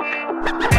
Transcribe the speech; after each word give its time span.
Ha 0.00 0.58
ha 0.62 0.69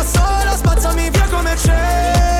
da 0.00 0.06
sola 0.06 0.56
Spazzami 0.56 1.10
via 1.10 1.28
come 1.28 1.56
cenere 1.56 2.39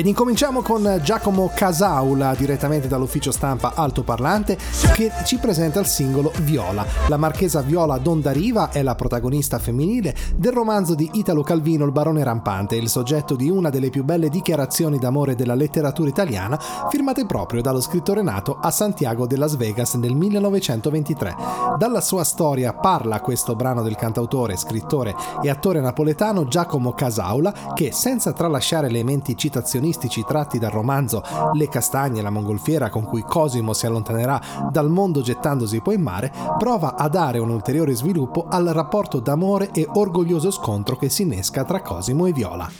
Ed 0.00 0.06
incominciamo 0.06 0.62
con 0.62 0.98
Giacomo 1.02 1.52
Casaula, 1.54 2.34
direttamente 2.34 2.88
dall'ufficio 2.88 3.32
stampa 3.32 3.74
altoparlante, 3.74 4.56
che 4.94 5.12
ci 5.26 5.36
presenta 5.36 5.78
il 5.78 5.84
singolo 5.84 6.32
Viola. 6.40 6.86
La 7.08 7.18
marchesa 7.18 7.60
Viola 7.60 7.98
Dondariva 7.98 8.70
è 8.70 8.82
la 8.82 8.94
protagonista 8.94 9.58
femminile 9.58 10.16
del 10.36 10.52
romanzo 10.52 10.94
di 10.94 11.10
Italo 11.12 11.42
Calvino 11.42 11.84
Il 11.84 11.92
barone 11.92 12.24
rampante, 12.24 12.76
il 12.76 12.88
soggetto 12.88 13.36
di 13.36 13.50
una 13.50 13.68
delle 13.68 13.90
più 13.90 14.02
belle 14.02 14.30
dichiarazioni 14.30 14.98
d'amore 14.98 15.34
della 15.34 15.54
letteratura 15.54 16.08
italiana, 16.08 16.58
firmate 16.88 17.26
proprio 17.26 17.60
dallo 17.60 17.82
scrittore 17.82 18.22
nato 18.22 18.56
a 18.58 18.70
Santiago 18.70 19.26
de 19.26 19.36
Las 19.36 19.56
Vegas 19.56 19.92
nel 19.96 20.14
1923. 20.14 21.36
Dalla 21.76 22.00
sua 22.00 22.24
storia 22.24 22.72
parla 22.72 23.20
questo 23.20 23.54
brano 23.54 23.82
del 23.82 23.96
cantautore, 23.96 24.56
scrittore 24.56 25.14
e 25.42 25.50
attore 25.50 25.82
napoletano 25.82 26.46
Giacomo 26.46 26.94
Casaula, 26.94 27.52
che 27.74 27.92
senza 27.92 28.32
tralasciare 28.32 28.86
elementi 28.86 29.36
citazionistici 29.36 29.88
tratti 30.26 30.58
dal 30.58 30.70
romanzo 30.70 31.22
Le 31.52 31.68
castagne 31.68 32.20
e 32.20 32.22
la 32.22 32.30
mongolfiera 32.30 32.90
con 32.90 33.04
cui 33.04 33.22
Cosimo 33.22 33.72
si 33.72 33.86
allontanerà 33.86 34.40
dal 34.70 34.90
mondo 34.90 35.20
gettandosi 35.20 35.80
poi 35.80 35.94
in 35.96 36.02
mare, 36.02 36.32
prova 36.58 36.96
a 36.96 37.08
dare 37.08 37.38
un 37.38 37.50
ulteriore 37.50 37.94
sviluppo 37.94 38.46
al 38.48 38.66
rapporto 38.66 39.20
d'amore 39.20 39.70
e 39.72 39.86
orgoglioso 39.90 40.50
scontro 40.50 40.96
che 40.96 41.08
si 41.08 41.22
innesca 41.22 41.64
tra 41.64 41.80
Cosimo 41.80 42.26
e 42.26 42.32
Viola. 42.32 42.70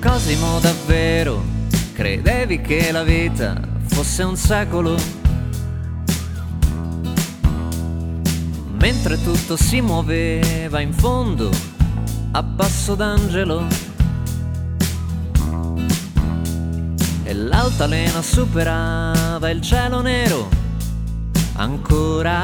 Cosimo 0.00 0.58
davvero 0.60 1.42
credevi 1.92 2.60
che 2.60 2.92
la 2.92 3.02
vita 3.02 3.60
fosse 3.86 4.22
un 4.22 4.36
secolo? 4.36 5.23
Mentre 8.84 9.18
tutto 9.22 9.56
si 9.56 9.80
muoveva 9.80 10.78
in 10.78 10.92
fondo 10.92 11.48
a 12.32 12.42
passo 12.42 12.94
d'angelo. 12.94 13.64
E 17.22 17.32
l'altalena 17.32 18.20
superava 18.20 19.48
il 19.48 19.62
cielo 19.62 20.02
nero 20.02 20.50
ancora. 21.54 22.42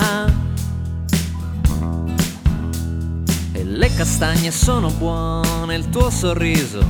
E 3.53 3.63
le 3.63 3.95
castagne 3.95 4.51
sono 4.51 4.89
buone, 4.93 5.75
il 5.75 5.91
tuo 5.91 6.09
sorriso 6.09 6.83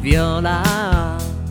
viola. 0.00 1.41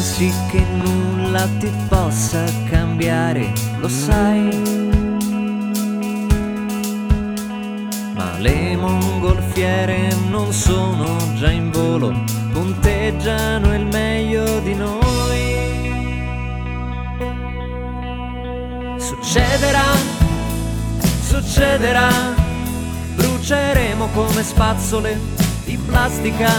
Pensi 0.00 0.32
che 0.48 0.64
nulla 0.82 1.46
ti 1.58 1.70
possa 1.86 2.42
cambiare, 2.70 3.52
lo 3.80 3.88
sai. 3.88 4.48
Ma 8.14 8.38
le 8.38 8.76
mongolfiere 8.76 10.08
non 10.30 10.54
sono 10.54 11.18
già 11.34 11.50
in 11.50 11.70
volo, 11.70 12.14
punteggiano 12.50 13.74
il 13.74 13.84
meglio 13.84 14.60
di 14.60 14.74
noi. 14.74 15.58
Succederà, 18.96 19.84
succederà, 21.28 22.08
bruceremo 23.16 24.06
come 24.14 24.42
spazzole 24.42 25.20
di 25.66 25.76
plastica. 25.76 26.50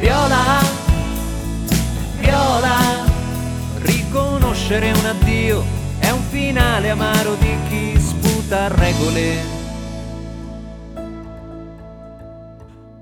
Viola, 0.00 0.73
viola, 2.24 3.04
riconoscere 3.82 4.90
un 4.90 5.04
addio 5.04 5.62
è 5.98 6.10
un 6.10 6.22
finale 6.22 6.90
amaro 6.90 7.34
di 7.34 7.56
chi 7.68 8.00
sputa 8.00 8.68
regole. 8.68 9.62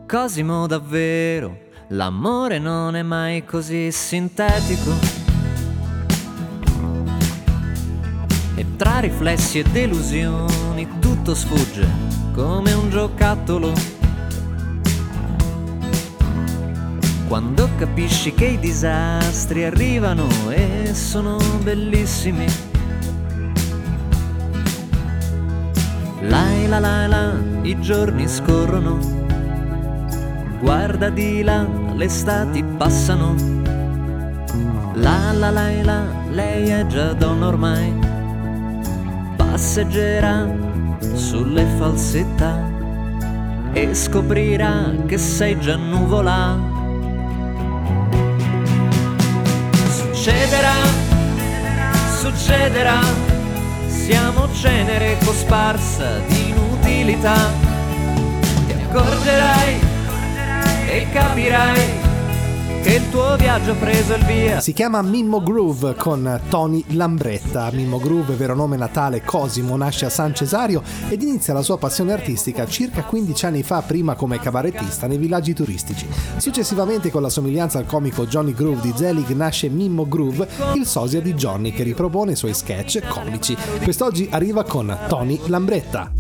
Cosimo 0.07 0.67
davvero, 0.67 1.59
l'amore 1.89 2.59
non 2.59 2.97
è 2.97 3.03
mai 3.03 3.45
così 3.45 3.91
sintetico. 3.91 4.91
E 8.55 8.67
tra 8.77 8.99
riflessi 8.99 9.61
e 9.61 9.63
delusioni 9.63 10.87
tutto 11.01 11.35
sfugge 11.35 11.89
come 12.35 12.73
un 12.73 12.91
giocattolo. 12.91 14.02
Quando 17.33 17.67
capisci 17.79 18.35
che 18.35 18.45
i 18.45 18.59
disastri 18.59 19.65
arrivano 19.65 20.29
e 20.51 20.93
sono 20.93 21.39
bellissimi. 21.63 22.45
Lai 26.21 26.69
la 26.69 26.79
la 26.79 27.07
la, 27.07 27.33
i 27.63 27.81
giorni 27.81 28.29
scorrono. 28.29 28.99
Guarda 30.61 31.09
di 31.09 31.43
là, 31.43 31.67
le 31.95 32.09
stati 32.11 32.63
passano. 32.63 33.35
La 34.93 35.33
la 35.33 35.49
la 35.49 35.83
la, 35.83 36.05
lei 36.29 36.69
è 36.69 36.87
già 36.87 37.15
donna 37.15 37.47
ormai 37.47 37.99
passeggerà 39.37 40.55
sulle 41.15 41.65
falsità 41.79 42.63
e 43.73 43.95
scoprirà 43.95 44.93
che 45.07 45.17
sei 45.17 45.59
già 45.59 45.77
nuvola. 45.77 46.72
Succederà, 50.23 50.75
succederà, 52.21 53.01
siamo 53.89 54.49
cenere 54.55 55.19
cosparsa 55.25 56.19
di 56.29 56.51
inutilità. 56.51 57.51
Ti 58.69 58.73
accorgerai 58.73 59.81
e 60.87 61.09
capirai 61.11 62.12
che 62.83 62.95
il 62.95 63.11
tuo 63.11 63.37
viaggio 63.37 63.71
ha 63.71 63.75
preso 63.75 64.15
il 64.15 64.25
via. 64.25 64.61
Si 64.61 64.73
chiama 64.73 65.03
Mimmo 65.03 65.41
Groove 65.41 65.95
con 65.95 66.41
Tony 66.49 66.85
Lambretta. 66.89 67.71
Mimmo 67.73 67.99
Groove, 67.99 68.35
vero 68.35 68.57
nome 68.57 68.77
natale 68.77 69.23
Cosimo, 69.23 69.77
nasce 69.77 70.07
a 70.07 70.11
San 70.11 70.35
Cesario 70.35 70.83
ed 71.09 71.23
inizia 71.23 71.55
la 71.55 71.63
sua 71.63 71.79
passione 71.79 72.13
artistica 72.13 72.67
circa 72.67 73.05
15 73.05 73.47
anni 73.47 73.63
fa, 73.63 73.83
prima 73.83 74.17
come 74.17 74.41
cabarettista 74.41 75.07
nei 75.07 75.19
villaggi 75.19 75.55
turistici. 75.55 76.09
Successivamente, 76.37 77.11
con 77.11 77.23
la 77.23 77.29
somiglianza 77.29 77.79
al 77.79 77.87
comico 77.87 78.27
Johnny 78.27 78.53
Groove 78.53 78.81
di 78.81 78.93
Zelig, 78.97 79.29
nasce 79.29 79.69
Mimmo 79.69 80.09
Groove, 80.09 80.49
il 80.75 80.85
sosia 80.85 81.21
di 81.21 81.35
Johnny 81.35 81.73
che 81.73 81.85
ripropone 81.85 82.33
i 82.33 82.37
suoi 82.37 82.53
sketch 82.53 83.07
comici. 83.07 83.57
Quest'oggi 83.83 84.29
arriva 84.31 84.65
con 84.65 84.97
Tony 85.07 85.41
Lambretta. 85.47 86.13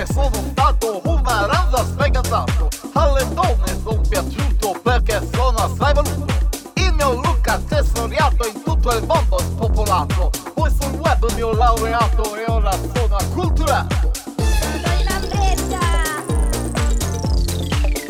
Sempre 0.00 0.06
sono 0.06 0.44
stato 0.50 1.00
un 1.04 1.20
maranza 1.22 1.84
sfegatato. 1.84 2.68
Alle 2.94 3.26
donne 3.34 3.80
sono 3.82 4.00
piaciuto 4.08 4.80
perché 4.82 5.20
sono 5.32 5.56
assai 5.58 5.94
voluto. 5.94 6.48
Il 6.74 6.92
mio 6.94 7.12
look 7.12 7.46
accessoriato 7.46 8.46
in 8.46 8.62
tutto 8.62 8.92
il 8.96 9.04
mondo 9.04 9.38
spopolato 9.38 10.30
Poi 10.54 10.70
sul 10.70 10.92
web 10.92 11.30
mi 11.32 11.42
ho 11.42 11.52
laureato 11.52 12.34
e 12.36 12.44
ora 12.46 12.72
sono 12.94 13.16
acculturato. 13.16 14.10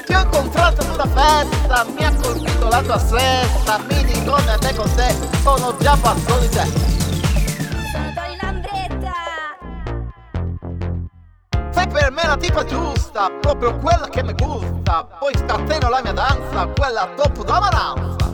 Ti 0.07 0.15
ho 0.15 0.21
incontrato 0.21 0.83
in 0.83 0.91
una 0.91 1.07
festa, 1.07 1.85
mi 1.85 2.05
ha 2.05 2.15
colpito 2.15 2.69
la 2.69 2.83
tua 2.83 2.99
sesta 2.99 3.79
Mi 3.89 4.05
dicono 4.05 4.37
a 4.37 4.59
te 4.59 4.75
con 4.75 4.95
te, 4.95 5.15
sono 5.43 5.75
già 5.79 5.97
pazzo 6.01 6.39
di 6.39 6.49
te 6.49 7.00
per 12.11 12.23
me 12.25 12.27
la 12.27 12.37
tipa 12.37 12.65
giusta, 12.65 13.31
proprio 13.41 13.77
quella 13.77 14.09
che 14.09 14.25
mi 14.25 14.33
gusta. 14.33 15.07
Poi 15.19 15.33
scateno 15.37 15.89
la 15.89 16.01
mia 16.03 16.13
danza, 16.13 16.67
quella 16.67 17.09
dopo 17.17 17.45
d'amaranza. 17.45 18.29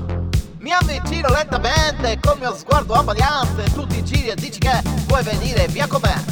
Mi 0.61 0.73
avvicino 0.73 1.29
lentamente 1.29 2.19
col 2.21 2.39
mio 2.39 2.55
sguardo 2.55 2.95
abbagliante. 2.95 3.65
Tu 3.75 3.87
ti 3.87 4.03
giri 4.03 4.29
e 4.29 4.35
dici 4.35 4.59
che 4.59 4.83
vuoi 5.07 5.23
venire 5.23 5.67
via 5.69 5.87
con 5.87 6.01
me. 6.03 6.25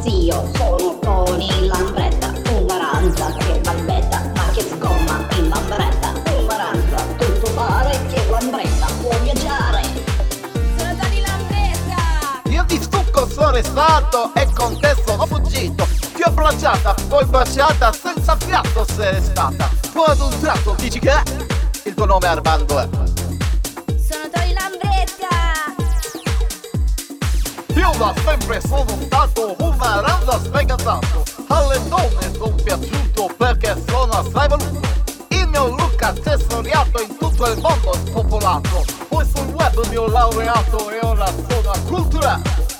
Sì, 0.00 0.26
io 0.26 0.48
sono 0.54 0.98
Tony 1.00 1.66
Lambretta, 1.66 2.32
una 2.52 3.36
che 3.38 3.60
balbetta, 3.64 4.35
sono 13.36 13.50
restato 13.50 14.30
e 14.34 14.48
con 14.54 14.80
te 14.80 14.96
sono 15.04 15.26
fuggito. 15.26 15.86
Ti 16.14 16.22
ho 16.24 16.32
plagiata, 16.32 16.94
poi 17.06 17.26
baciata, 17.26 17.92
senza 17.92 18.34
fiato 18.36 18.86
sei 18.86 19.22
stata. 19.22 19.68
Poi 19.92 20.06
ad 20.06 20.20
un 20.20 20.40
tratto 20.40 20.74
dici 20.78 20.98
che 20.98 21.12
il 21.84 21.92
tuo 21.92 22.06
nome 22.06 22.26
è 22.26 22.30
Armando 22.30 22.78
è. 22.78 22.88
Io 27.74 27.90
da 27.98 28.14
sempre 28.24 28.60
sono 28.62 28.98
stato 29.02 29.54
un 29.58 29.76
maranza 29.76 30.40
sfegatato 30.42 31.24
Alle 31.48 31.78
donne 31.88 32.32
sono 32.32 32.54
piaciuto 32.54 33.34
perché 33.36 33.76
sono 33.86 34.12
assai 34.12 34.48
voluto 34.48 34.80
Il 35.28 35.46
mio 35.48 35.66
look 35.76 36.02
accessoriato 36.02 37.02
in 37.02 37.16
tutto 37.18 37.46
il 37.50 37.60
mondo 37.60 37.92
spopolato 38.06 38.84
Poi 39.08 39.26
sul 39.26 39.48
web 39.48 39.86
mi 39.88 39.96
ho 39.96 40.08
laureato 40.08 40.90
e 40.90 40.98
ora 41.02 41.26
sono 41.26 41.70
acculturato 41.70 42.75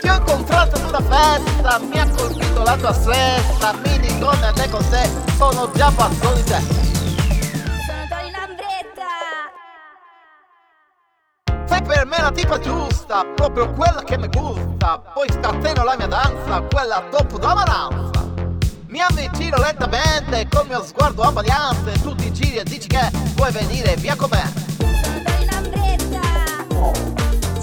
Ti 0.00 0.08
ho 0.08 0.14
incontrato 0.14 0.78
in 0.78 0.84
una 0.86 1.00
festa, 1.00 1.78
mi 1.78 1.98
ha 1.98 2.08
colpito 2.08 2.62
la 2.62 2.76
tua 2.76 2.92
sesta 2.92 3.74
Mi 3.84 3.98
dicono 3.98 4.30
a 4.30 4.52
te 4.52 4.68
con 4.70 4.88
te, 4.88 5.08
sono 5.36 5.70
già 5.74 5.90
pazzo 5.90 6.32
di 6.32 6.42
te 6.44 6.84
Sei 11.66 11.82
per 11.82 12.06
me 12.06 12.16
la 12.20 12.30
tipa 12.30 12.58
giusta, 12.58 13.24
proprio 13.34 13.70
quella 13.72 14.02
che 14.02 14.16
mi 14.18 14.28
gusta. 14.28 14.98
Poi 15.12 15.28
scateno 15.30 15.84
la 15.84 15.96
mia 15.96 16.06
danza, 16.06 16.60
quella 16.62 17.04
dopo 17.10 17.38
d'amaranza. 17.38 18.24
Mi 18.86 19.00
avvicino 19.00 19.56
lentamente 19.58 20.46
col 20.48 20.66
mio 20.66 20.82
sguardo 20.84 21.22
abbagliante. 21.22 22.00
Tu 22.00 22.14
ti 22.14 22.32
giri 22.32 22.56
e 22.56 22.64
dici 22.64 22.88
che 22.88 23.10
vuoi 23.34 23.50
venire 23.52 23.96
via 23.96 24.16
con 24.16 24.28
me. 24.30 24.66
Sì, 24.78 25.16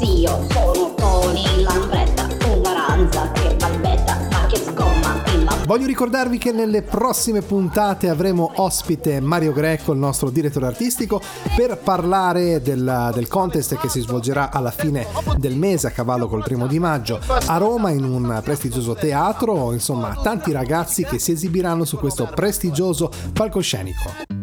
io 0.03 0.45
sono 0.49 0.93
Tony 0.95 1.61
Lambretta, 1.61 2.27
una 2.57 2.73
ranza 2.87 3.31
che 3.31 3.55
balbetta, 3.55 4.27
ma 4.31 4.45
che 4.47 4.57
sgomma. 4.57 5.21
Voglio 5.65 5.87
ricordarvi 5.87 6.37
che 6.37 6.51
nelle 6.51 6.81
prossime 6.81 7.41
puntate 7.41 8.09
avremo 8.09 8.51
ospite 8.55 9.21
Mario 9.21 9.53
Greco, 9.53 9.93
il 9.93 9.99
nostro 9.99 10.29
direttore 10.29 10.65
artistico, 10.65 11.21
per 11.55 11.77
parlare 11.77 12.61
del, 12.61 13.11
del 13.13 13.27
contest 13.29 13.77
che 13.77 13.87
si 13.87 14.01
svolgerà 14.01 14.51
alla 14.51 14.71
fine 14.71 15.07
del 15.37 15.55
mese 15.55 15.87
a 15.87 15.91
cavallo 15.91 16.27
col 16.27 16.43
primo 16.43 16.67
di 16.67 16.79
maggio 16.79 17.21
a 17.45 17.57
Roma 17.57 17.91
in 17.91 18.03
un 18.03 18.41
prestigioso 18.43 18.95
teatro, 18.95 19.71
insomma 19.71 20.17
tanti 20.21 20.51
ragazzi 20.51 21.05
che 21.05 21.17
si 21.17 21.31
esibiranno 21.31 21.85
su 21.85 21.97
questo 21.97 22.29
prestigioso 22.33 23.09
palcoscenico. 23.31 24.42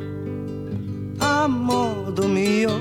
modo 1.51 2.27
mio, 2.27 2.71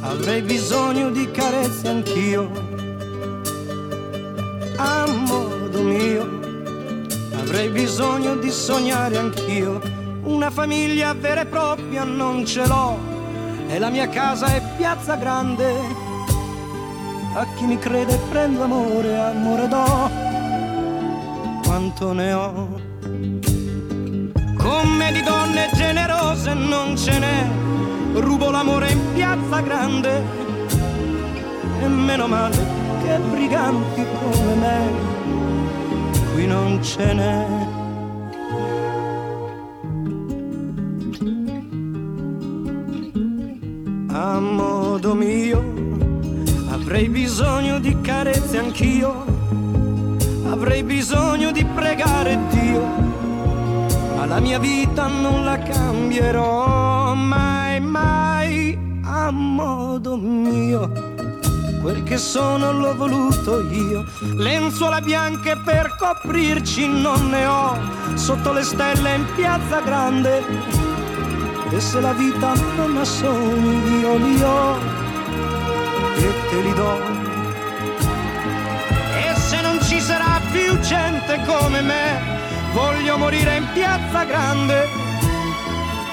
avrei 0.00 0.42
bisogno 0.42 1.10
di 1.10 1.30
carezze 1.30 1.88
anch'io, 1.88 2.50
a 4.76 5.06
modo 5.06 5.82
mio, 5.82 6.40
avrei 7.38 7.68
bisogno 7.68 8.36
di 8.36 8.50
sognare 8.50 9.16
anch'io, 9.16 9.80
una 10.22 10.50
famiglia 10.50 11.12
vera 11.14 11.42
e 11.42 11.46
propria 11.46 12.04
non 12.04 12.46
ce 12.46 12.66
l'ho, 12.66 12.98
e 13.68 13.78
la 13.78 13.90
mia 13.90 14.08
casa 14.08 14.46
è 14.46 14.62
piazza 14.76 15.16
grande, 15.16 15.74
a 17.34 17.46
chi 17.56 17.66
mi 17.66 17.78
crede 17.78 18.18
prendo 18.30 18.62
amore, 18.62 19.18
amore 19.18 19.68
do, 19.68 20.10
quanto 21.62 22.12
ne 22.12 22.32
ho 22.32 22.82
come 24.64 25.12
di 25.12 25.22
donne 25.22 25.68
generose 25.74 26.54
non 26.54 26.96
ce 26.96 27.18
n'è. 27.18 27.46
Rubo 28.14 28.50
l'amore 28.50 28.92
in 28.92 29.00
piazza 29.12 29.60
grande 29.60 30.22
e 31.82 31.86
meno 31.86 32.26
male 32.26 32.56
che 33.02 33.18
briganti 33.30 34.06
come 34.18 34.54
me 34.54 34.90
qui 36.32 36.46
non 36.46 36.82
ce 36.82 37.12
n'è. 37.12 37.46
A 44.12 44.40
modo 44.40 45.14
mio 45.14 45.62
avrei 46.70 47.08
bisogno 47.10 47.78
di 47.80 48.00
carezze 48.00 48.58
anch'io, 48.58 49.24
avrei 50.48 50.82
bisogno 50.84 51.50
di 51.50 51.64
pregare 51.64 52.38
Dio 52.48 53.13
la 54.34 54.40
mia 54.40 54.58
vita 54.58 55.06
non 55.06 55.44
la 55.44 55.56
cambierò 55.58 57.14
mai, 57.14 57.78
mai 57.78 58.76
a 59.04 59.30
modo 59.30 60.16
mio. 60.16 60.90
Quel 61.80 62.02
che 62.02 62.16
sono 62.16 62.72
l'ho 62.72 62.96
voluto 62.96 63.60
io, 63.70 64.04
lenzuola 64.36 65.00
bianche 65.00 65.56
per 65.64 65.94
coprirci 65.96 66.88
non 66.88 67.28
ne 67.28 67.46
ho, 67.46 67.78
sotto 68.14 68.50
le 68.52 68.64
stelle 68.64 69.14
in 69.14 69.24
piazza 69.36 69.80
grande. 69.82 70.42
E 71.70 71.78
se 71.78 72.00
la 72.00 72.12
vita 72.12 72.54
non 72.74 72.96
ha 72.96 73.04
sogni 73.04 74.00
io 74.00 74.16
li 74.16 74.42
ho 74.42 74.76
e 76.16 76.34
te 76.50 76.60
li 76.60 76.74
do. 76.74 76.98
E 79.14 79.34
se 79.36 79.60
non 79.60 79.80
ci 79.82 80.00
sarà 80.00 80.40
più 80.50 80.76
gente 80.80 81.40
come 81.46 81.82
me, 81.82 82.34
Voglio 82.74 83.16
morire 83.16 83.56
in 83.58 83.68
piazza 83.72 84.24
grande, 84.24 84.88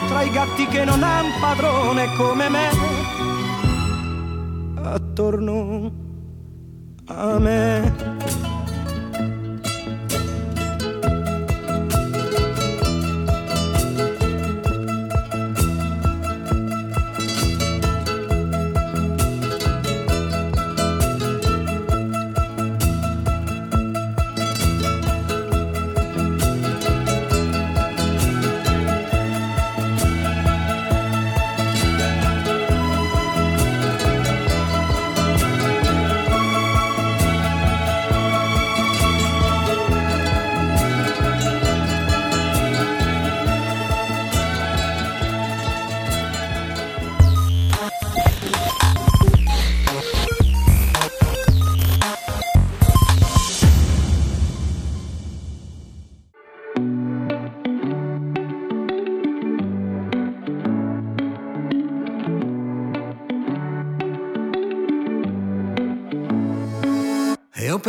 tra 0.08 0.22
i 0.22 0.30
gatti 0.30 0.68
che 0.68 0.86
non 0.86 1.01
han 1.01 1.25
padrone 1.39 2.15
come 2.15 2.50
me, 2.50 2.70
attorno 4.84 5.91
a 7.08 7.39
me. 7.39 8.50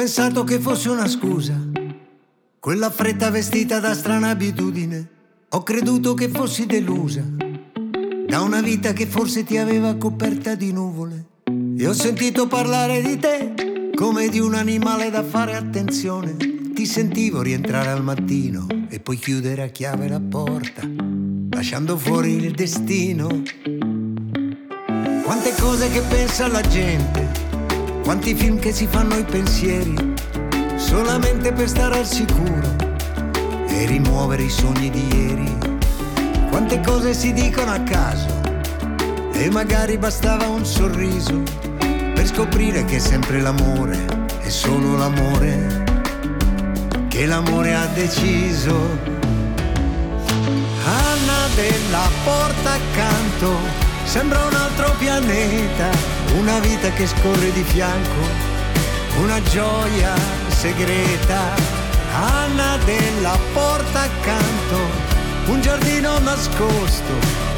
Pensato 0.03 0.43
che 0.43 0.59
fosse 0.59 0.89
una 0.89 1.07
scusa, 1.07 1.57
quella 2.59 2.91
fretta 2.91 3.31
vestita 3.31 3.79
da 3.79 3.95
strana 3.95 4.31
abitudine. 4.31 5.09
Ho 5.51 5.63
creduto 5.63 6.15
che 6.15 6.29
fossi 6.29 6.67
delusa 6.67 7.23
da 8.27 8.41
una 8.41 8.61
vita 8.61 8.93
che 8.93 9.07
forse 9.07 9.45
ti 9.45 9.59
aveva 9.59 9.95
coperta 9.95 10.57
di 10.57 10.73
nuvole. 10.73 11.27
E 11.79 11.87
ho 11.87 11.93
sentito 11.93 12.49
parlare 12.49 13.01
di 13.01 13.17
te 13.17 13.93
come 13.95 14.29
di 14.29 14.41
un 14.41 14.55
animale 14.55 15.09
da 15.09 15.23
fare 15.23 15.55
attenzione. 15.55 16.37
Ti 16.75 16.85
sentivo 16.85 17.41
rientrare 17.41 17.91
al 17.91 18.03
mattino 18.03 18.67
e 18.89 18.99
poi 18.99 19.17
chiudere 19.17 19.63
a 19.63 19.69
chiave 19.69 20.09
la 20.09 20.21
porta, 20.21 20.83
lasciando 21.49 21.97
fuori 21.97 22.45
il 22.45 22.51
destino. 22.51 23.29
Quante 25.23 25.55
cose 25.61 25.89
che 25.91 26.01
pensa 26.01 26.49
la 26.49 26.63
gente 26.63 27.42
quanti 28.03 28.35
film 28.35 28.59
che 28.59 28.73
si 28.73 28.87
fanno 28.87 29.17
i 29.17 29.25
pensieri 29.25 29.95
solamente 30.77 31.53
per 31.53 31.69
stare 31.69 31.99
al 31.99 32.07
sicuro 32.07 32.77
e 33.69 33.87
rimuovere 33.87 34.43
i 34.43 34.51
sogni 34.51 34.91
di 34.91 35.07
ieri. 35.15 35.59
Quante 36.51 36.81
cose 36.81 37.15
si 37.15 37.33
dicono 37.33 37.71
a 37.73 37.81
caso 37.81 38.41
e 39.33 39.49
magari 39.51 39.97
bastava 39.97 40.49
un 40.49 40.65
sorriso 40.67 41.43
per 41.79 42.27
scoprire 42.27 42.85
che 42.85 42.99
sempre 42.99 43.41
l'amore 43.41 44.05
è 44.41 44.49
solo 44.49 44.97
l'amore 44.97 45.85
che 47.09 47.27
l'amore 47.27 47.75
ha 47.75 47.87
deciso. 47.87 48.75
Anna 50.85 51.47
della 51.55 52.09
porta 52.25 52.73
accanto 52.73 53.92
sembra 54.05 54.45
un 54.45 54.55
altro 54.55 54.95
pianeta 54.99 55.91
una 56.39 56.59
vita 56.61 56.91
che 56.91 57.07
scorre 57.07 57.53
di 57.53 57.63
fianco, 57.63 58.27
una 59.19 59.41
gioia 59.43 60.15
segreta. 60.49 61.81
Anna 62.15 62.77
della 62.85 63.39
porta 63.53 64.01
accanto, 64.01 64.77
un 65.47 65.61
giardino 65.61 66.19
nascosto, 66.19 67.13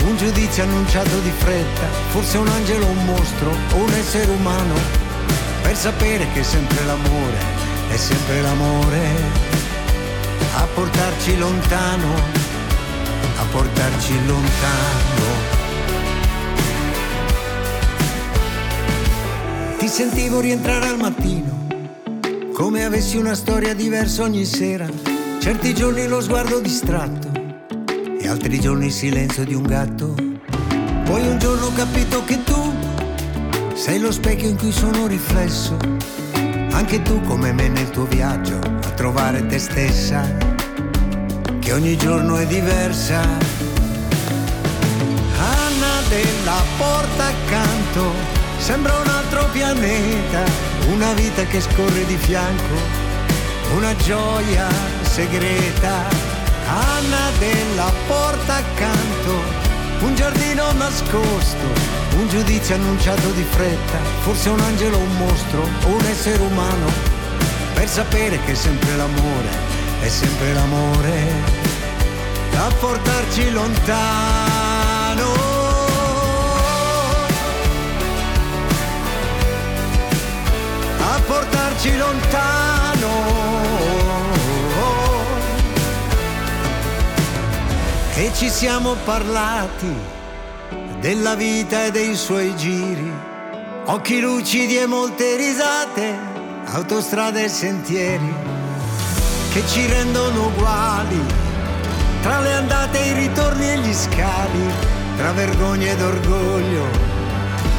un 0.05 0.17
giudizio 0.17 0.63
annunciato 0.63 1.19
di 1.21 1.33
fretta, 1.39 1.87
forse 2.11 2.39
un 2.39 2.49
angelo, 2.49 2.87
un 2.87 3.05
mostro 3.05 3.51
o 3.51 3.77
un 3.77 3.93
essere 3.93 4.31
umano, 4.31 4.75
per 5.63 5.77
sapere 5.77 6.27
che 6.33 6.45
sempre 6.45 6.85
l'amore 6.85 7.65
è 7.89 7.97
sempre 7.97 8.41
l'amore, 8.43 9.01
a 10.57 10.67
portarci 10.75 11.39
lontano, 11.39 12.15
a 13.37 13.45
portarci 13.51 14.27
lontano. 14.27 15.54
Sentivo 19.95 20.41
rientrare 20.41 20.89
al 20.89 20.97
mattino, 20.97 21.69
come 22.53 22.85
avessi 22.85 23.17
una 23.17 23.37
storia 23.37 23.75
diversa 23.75 24.25
ogni 24.25 24.45
sera. 24.45 24.89
Certi 25.39 25.73
giorni 25.73 26.09
lo 26.09 26.21
sguardo 26.21 26.59
distratto 26.59 27.31
e 28.19 28.27
altri 28.27 28.59
giorni 28.59 28.87
il 28.87 28.93
silenzio 28.93 29.45
di 29.45 29.55
un 29.55 29.63
gatto. 29.63 30.17
Poi 31.05 31.29
un 31.29 31.39
giorno 31.39 31.67
ho 31.67 31.73
capito 31.75 32.25
che 32.25 32.43
tu 32.43 32.75
sei 33.75 34.01
lo 34.01 34.11
specchio 34.11 34.49
in 34.49 34.57
cui 34.57 34.73
sono 34.73 35.07
riflesso. 35.07 35.77
Anche 36.73 37.01
tu 37.03 37.21
come 37.21 37.53
me 37.53 37.69
nel 37.69 37.91
tuo 37.91 38.07
viaggio 38.07 38.59
a 38.59 38.91
trovare 38.97 39.47
te 39.47 39.61
stessa, 39.61 40.27
che 41.61 41.73
ogni 41.73 41.97
giorno 41.97 42.37
è 42.39 42.47
diversa. 42.49 43.21
Anna 45.39 46.01
del 46.09 46.27
porta 46.79 47.27
accanto 47.27 48.11
sembra 48.59 48.93
un 48.95 49.07
altro 49.07 49.24
pianeta, 49.55 50.43
una 50.89 51.13
vita 51.13 51.45
che 51.45 51.61
scorre 51.61 52.05
di 52.07 52.17
fianco, 52.17 52.75
una 53.77 53.95
gioia 53.95 54.67
segreta. 55.03 56.03
Anna 56.67 57.31
della 57.39 57.93
porta 58.09 58.57
accanto, 58.57 59.43
un 60.01 60.17
giardino 60.17 60.73
nascosto, 60.73 61.67
un 62.17 62.29
giudizio 62.29 62.75
annunciato 62.75 63.31
di 63.31 63.47
fretta, 63.49 63.99
forse 64.23 64.49
un 64.49 64.59
angelo, 64.59 64.99
un 64.99 65.17
mostro 65.19 65.63
o 65.63 65.89
un 65.89 66.05
essere 66.05 66.43
umano, 66.43 66.91
per 67.75 67.89
sapere 67.89 68.41
che 68.45 68.53
è 68.53 68.57
sempre 68.57 68.97
l'amore, 68.97 69.51
è 70.01 70.09
sempre 70.09 70.53
l'amore 70.53 71.63
a 72.57 72.73
portarci 72.81 73.53
lontano. 73.53 75.54
Portarci 81.27 81.97
lontano. 81.97 83.13
E 88.17 88.31
ci 88.35 88.49
siamo 88.49 88.95
parlati 89.05 89.93
della 91.01 91.35
vita 91.35 91.85
e 91.85 91.91
dei 91.91 92.15
suoi 92.15 92.55
giri, 92.57 93.13
occhi 93.87 94.21
lucidi 94.21 94.79
e 94.79 94.87
molte 94.87 95.37
risate, 95.37 96.17
autostrade 96.67 97.45
e 97.45 97.49
sentieri 97.49 98.35
che 99.53 99.63
ci 99.69 99.87
rendono 99.87 100.47
uguali 100.47 101.43
tra 102.25 102.41
le 102.41 102.55
andate, 102.55 102.99
i 103.01 103.13
ritorni 103.13 103.69
e 103.69 103.79
gli 103.81 103.93
scavi, 103.93 104.73
tra 105.19 105.33
vergogna 105.33 105.91
ed 105.91 106.01
orgoglio, 106.01 106.87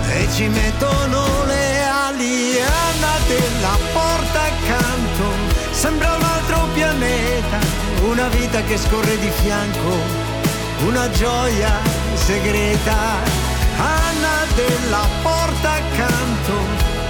e 0.08 0.28
ci 0.36 0.48
mettono 0.50 1.46
le 1.48 1.75
ali, 2.16 2.60
andate 2.60 3.42
la 3.62 3.78
porta 3.94 4.42
accanto, 4.44 5.26
sembra 5.72 6.16
un 6.16 6.24
altro 6.24 6.68
pianeta, 6.74 7.60
una 8.04 8.28
vita 8.30 8.62
che 8.64 8.78
scorre 8.78 9.18
di 9.20 9.30
fianco, 9.30 9.98
una 10.86 11.10
gioia 11.12 11.74
segreta, 12.14 13.44
Anna 13.78 14.46
della 14.56 15.06
porta 15.22 15.74
accanto, 15.74 16.54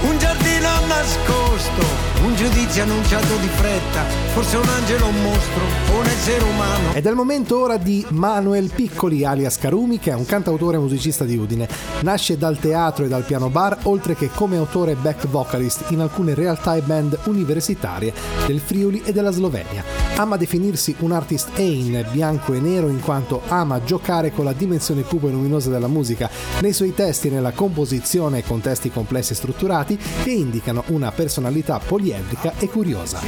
un 0.02 0.18
giardino 0.18 0.70
nascosto 0.88 2.15
un 2.26 2.36
giudizio 2.36 2.82
annunciato 2.82 3.38
di 3.38 3.48
fretta, 3.48 4.02
forse 4.34 4.58
un 4.58 4.68
angelo, 4.68 5.08
un 5.08 5.22
mostro 5.22 5.62
o 5.94 6.00
un 6.00 6.06
essere 6.08 6.44
umano. 6.44 6.94
Ed 6.94 7.06
è 7.06 7.10
il 7.10 7.16
momento 7.16 7.60
ora 7.60 7.78
di 7.78 8.04
Manuel 8.10 8.72
Piccoli 8.74 9.24
alias 9.24 9.60
Carumi, 9.60 10.00
che 10.00 10.10
è 10.10 10.16
un 10.16 10.26
cantautore 10.26 10.78
e 10.78 10.80
musicista 10.80 11.24
di 11.24 11.38
Udine. 11.38 11.70
Nasce 12.02 12.36
dal 12.36 12.58
teatro 12.58 13.06
e 13.06 13.10
dal 13.10 13.24
piano 13.24 13.50
bar, 13.50 13.78
oltre 13.84 14.16
che 14.16 14.32
come 14.34 14.58
autore 14.58 14.94
e 14.94 14.96
back 14.96 15.28
vocalist 15.28 15.86
in 15.90 16.00
alcune 16.00 16.34
realtà 16.34 16.76
e 16.76 16.82
band 16.82 17.20
universitarie 17.26 18.12
del 18.48 18.60
Friuli 18.60 19.04
e 19.06 19.12
della 19.12 19.32
Slovenia. 19.32 19.84
Ama 20.16 20.38
definirsi 20.38 20.96
un 21.00 21.12
artist 21.12 21.50
Ein, 21.58 22.08
bianco 22.12 22.54
e 22.54 22.60
nero, 22.60 22.88
in 22.88 23.02
quanto 23.02 23.42
ama 23.50 23.84
giocare 23.84 24.32
con 24.32 24.46
la 24.46 24.54
dimensione 24.54 25.04
cupa 25.04 25.28
e 25.28 25.32
luminosa 25.32 25.70
della 25.70 25.88
musica 25.88 26.30
nei 26.62 26.74
suoi 26.74 26.94
testi 26.94 27.28
e 27.28 27.32
nella 27.32 27.52
composizione 27.52 28.44
con 28.44 28.62
testi 28.62 28.90
complessi 28.90 29.34
e 29.34 29.36
strutturati 29.36 30.00
che 30.24 30.32
indicano 30.32 30.84
una 30.88 31.12
personalità 31.12 31.80
poliedrica 31.86 32.15
elettrica 32.16 32.54
e 32.62 32.68
curiosa. 32.68 33.20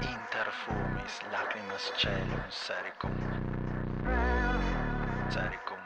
Interfumis 0.00 1.20
lacrimas 1.32 1.92
celum 1.96 2.42
sericum. 2.48 3.10
Sericum. 5.30 5.78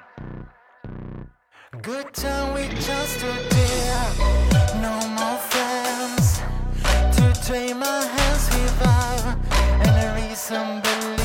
Good 1.82 2.12
time 2.12 2.54
we 2.54 2.68
just 2.68 3.20
today, 3.20 3.90
no 4.80 5.08
more 5.08 5.38
friends. 5.50 6.42
To 7.16 7.32
trade 7.46 7.76
my 7.76 8.04
hands 8.14 8.48
without 8.54 9.36
any 9.86 10.28
reason 10.28 10.80
believe. 10.82 11.23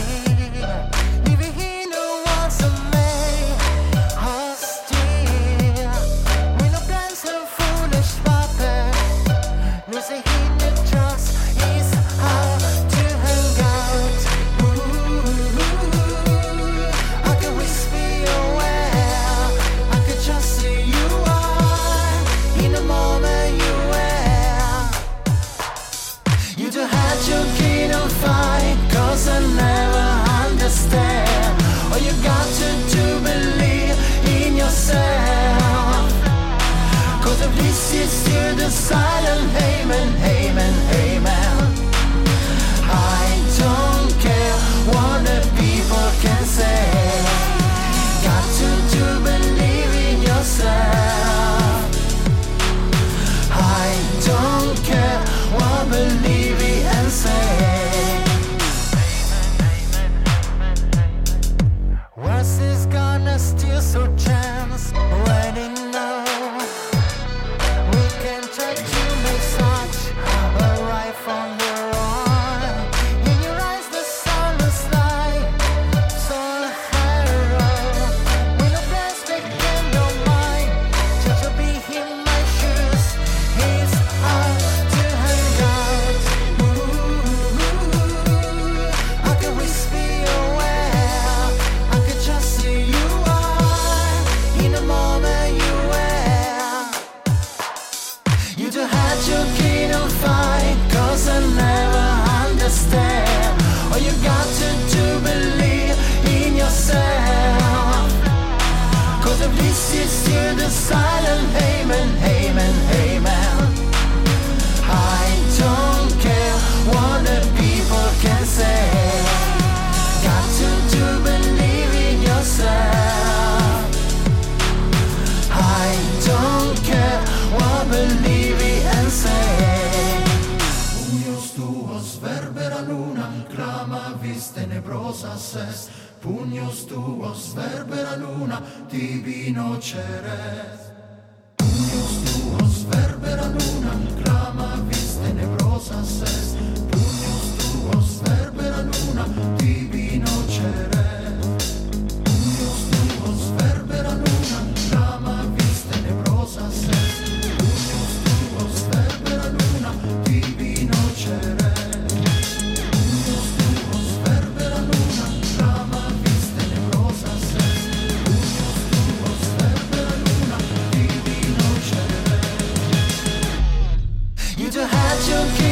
to 174.80 174.88
hide 174.88 175.28
your 175.28 175.58
guilt. 175.58 175.68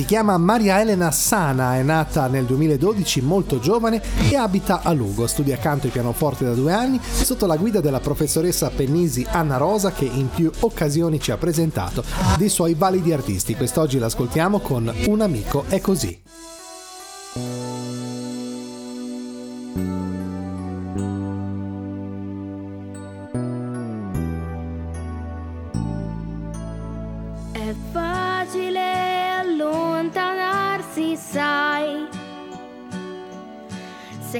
Si 0.00 0.06
chiama 0.06 0.38
Maria 0.38 0.80
Elena 0.80 1.10
Sana, 1.10 1.76
è 1.76 1.82
nata 1.82 2.26
nel 2.26 2.46
2012, 2.46 3.20
molto 3.20 3.58
giovane 3.60 4.00
e 4.30 4.34
abita 4.34 4.80
a 4.82 4.92
Lugo. 4.92 5.26
Studia 5.26 5.58
canto 5.58 5.88
e 5.88 5.90
pianoforte 5.90 6.46
da 6.46 6.54
due 6.54 6.72
anni 6.72 6.98
sotto 7.02 7.44
la 7.44 7.58
guida 7.58 7.82
della 7.82 8.00
professoressa 8.00 8.70
Pennisi 8.70 9.26
Anna 9.28 9.58
Rosa 9.58 9.92
che 9.92 10.06
in 10.06 10.30
più 10.34 10.50
occasioni 10.60 11.20
ci 11.20 11.32
ha 11.32 11.36
presentato 11.36 12.02
dei 12.38 12.48
suoi 12.48 12.72
validi 12.72 13.12
artisti. 13.12 13.54
Quest'oggi 13.54 13.98
l'ascoltiamo 13.98 14.60
con 14.60 14.90
Un 15.08 15.20
amico 15.20 15.66
è 15.68 15.82
così. 15.82 16.18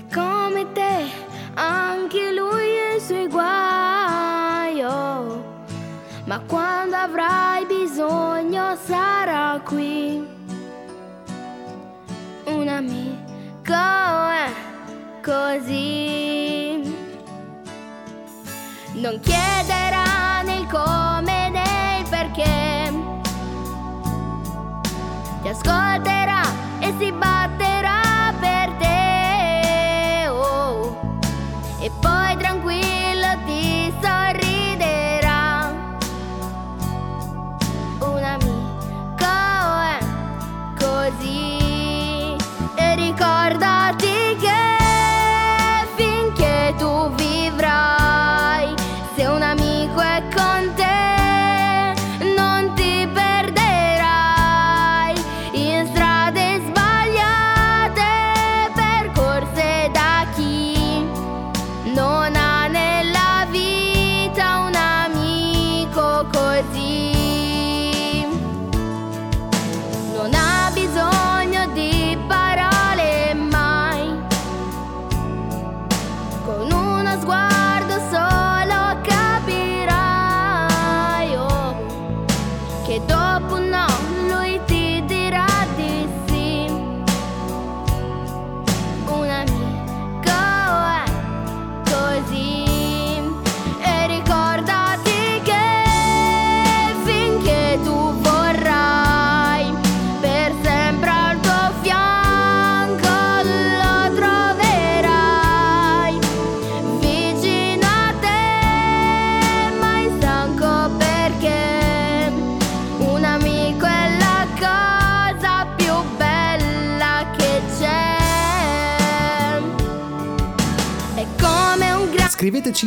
Se 0.01 0.07
come 0.15 0.65
te 0.73 1.11
anche 1.55 2.33
lui 2.33 2.79
ha 2.79 2.95
i 2.95 3.01
suoi 3.01 3.29
guai. 3.29 4.83
oh. 4.83 5.45
Ma 6.25 6.41
quando 6.47 6.97
avrai 6.97 7.67
bisogno 7.67 8.77
sarà 8.83 9.61
qui. 9.63 10.27
Un 12.47 12.69
amico 12.69 13.75
è 13.75 14.51
così. 15.23 16.81
Non 18.95 19.21
chiederà 19.21 20.41
né 20.45 20.55
il 20.61 20.67
come 20.67 21.51
né 21.51 21.99
il 21.99 22.09
perché. 22.09 22.93
Ti 25.43 25.49
ascolterà 25.49 26.43
e 26.79 26.95
si 26.99 27.13
batterà 27.13 27.40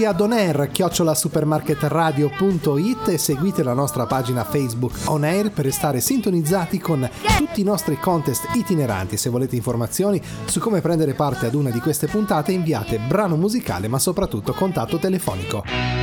Scriveteci 0.04 0.06
ad 0.06 0.20
onair 0.20 0.70
supermarketradio.it 1.16 3.08
e 3.08 3.18
seguite 3.18 3.64
la 3.64 3.74
nostra 3.74 4.06
pagina 4.06 4.44
Facebook 4.44 4.94
On 5.06 5.24
Air 5.24 5.52
per 5.52 5.64
restare 5.66 6.02
sintonizzati 6.02 6.78
con 6.78 7.10
tutti 7.38 7.62
i 7.62 7.64
nostri 7.64 7.98
contest 7.98 8.50
itineranti. 8.54 9.16
Se 9.18 9.30
volete 9.30 9.56
informazioni 9.56 10.22
su 10.46 10.60
come 10.60 10.82
prendere 10.82 11.14
parte 11.14 11.46
ad 11.46 11.54
una 11.54 11.70
di 11.70 11.80
queste 11.80 12.08
puntate 12.08 12.52
inviate 12.52 13.00
brano 13.00 13.38
musicale 13.38 13.88
ma 13.88 14.00
soprattutto 14.00 14.54
contatto 14.54 14.98
telefonico. 14.98 16.03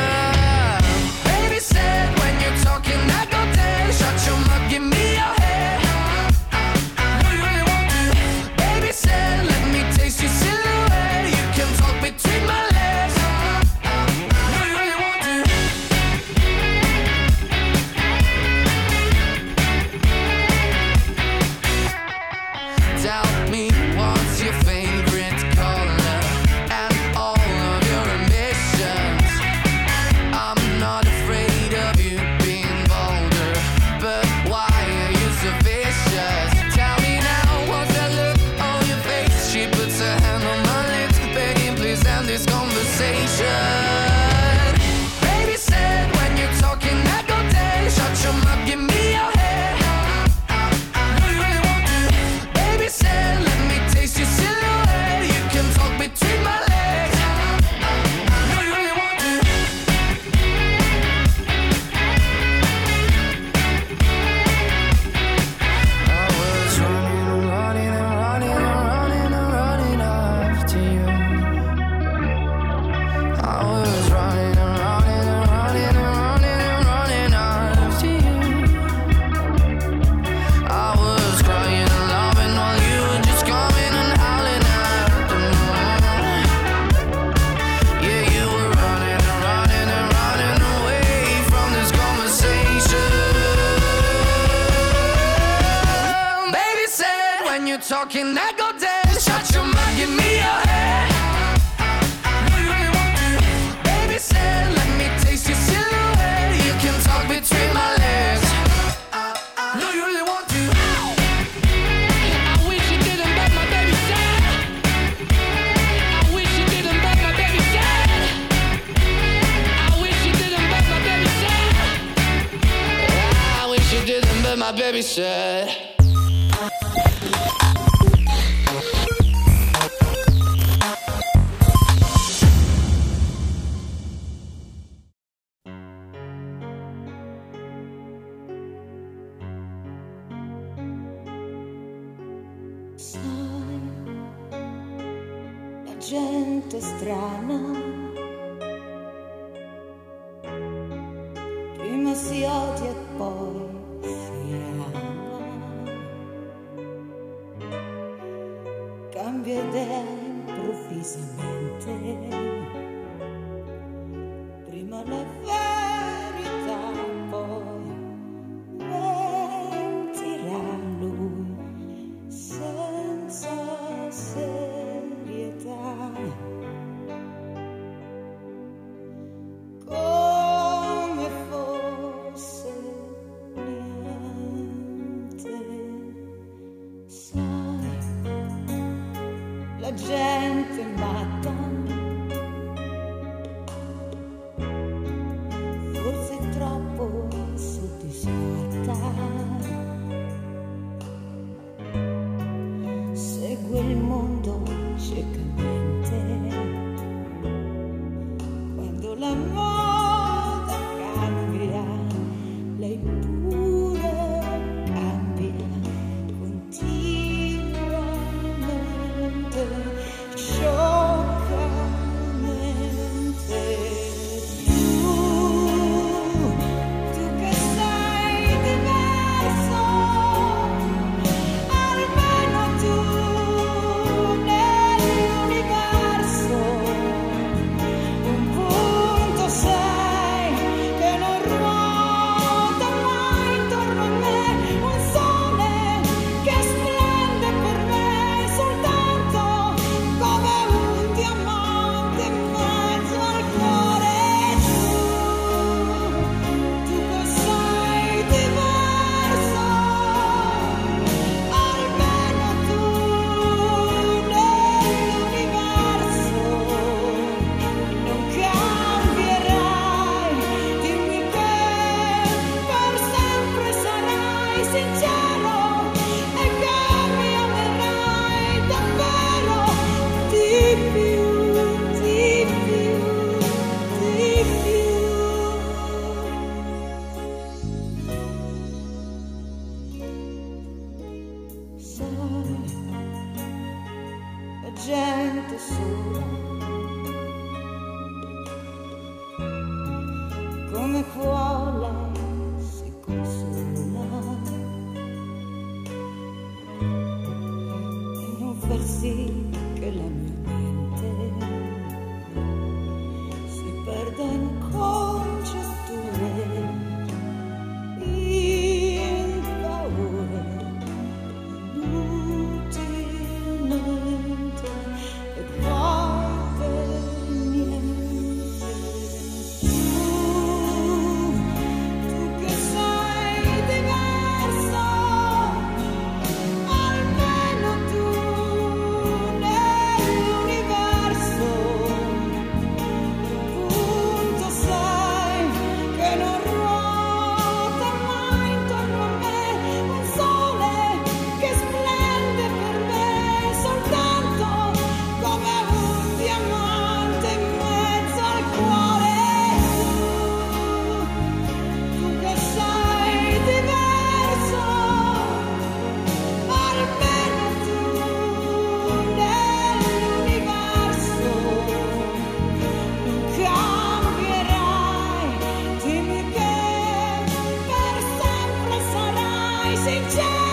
rising 379.63 380.03
tide. 380.09 380.50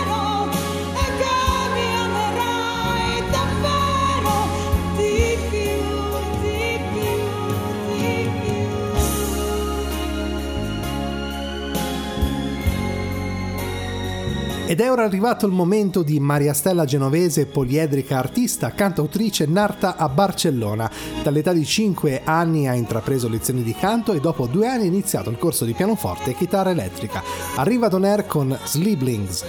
Ed 14.69 14.81
è 14.81 14.91
ora 14.91 15.03
arrivato 15.03 15.47
il 15.47 15.51
momento 15.51 16.03
di 16.03 16.19
Maria 16.19 16.53
Stella 16.53 16.85
Genovese, 16.85 17.47
poliedrica 17.47 18.19
artista, 18.19 18.69
cantautrice 18.69 19.47
nata 19.47 19.95
a 19.95 20.07
Barcellona. 20.09 20.87
Dall'età 21.23 21.53
di 21.53 21.65
5 21.65 22.21
anni 22.23 22.67
ha 22.67 22.75
intrapreso 22.75 23.27
lezioni 23.27 23.63
di 23.63 23.73
canto 23.73 24.13
e 24.13 24.19
dopo 24.19 24.45
due 24.45 24.67
anni 24.67 24.83
ha 24.83 24.85
iniziato 24.85 25.31
il 25.31 25.39
corso 25.39 25.65
di 25.65 25.73
pianoforte 25.73 26.29
e 26.29 26.35
chitarra 26.35 26.69
elettrica. 26.69 27.23
Arriva 27.55 27.87
Don 27.87 28.03
Air 28.03 28.27
con 28.27 28.55
Sleeblings. 28.63 29.48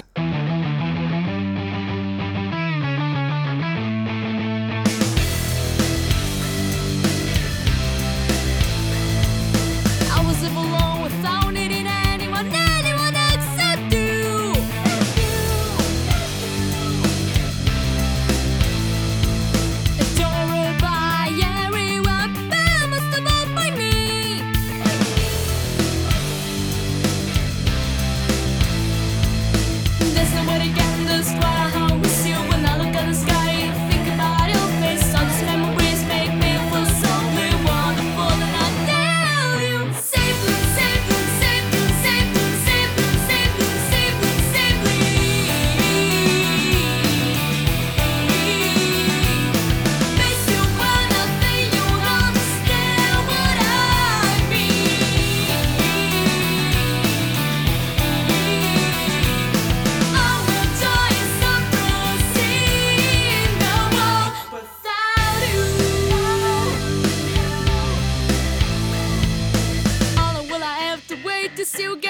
To 71.73 71.77
see 71.77 72.10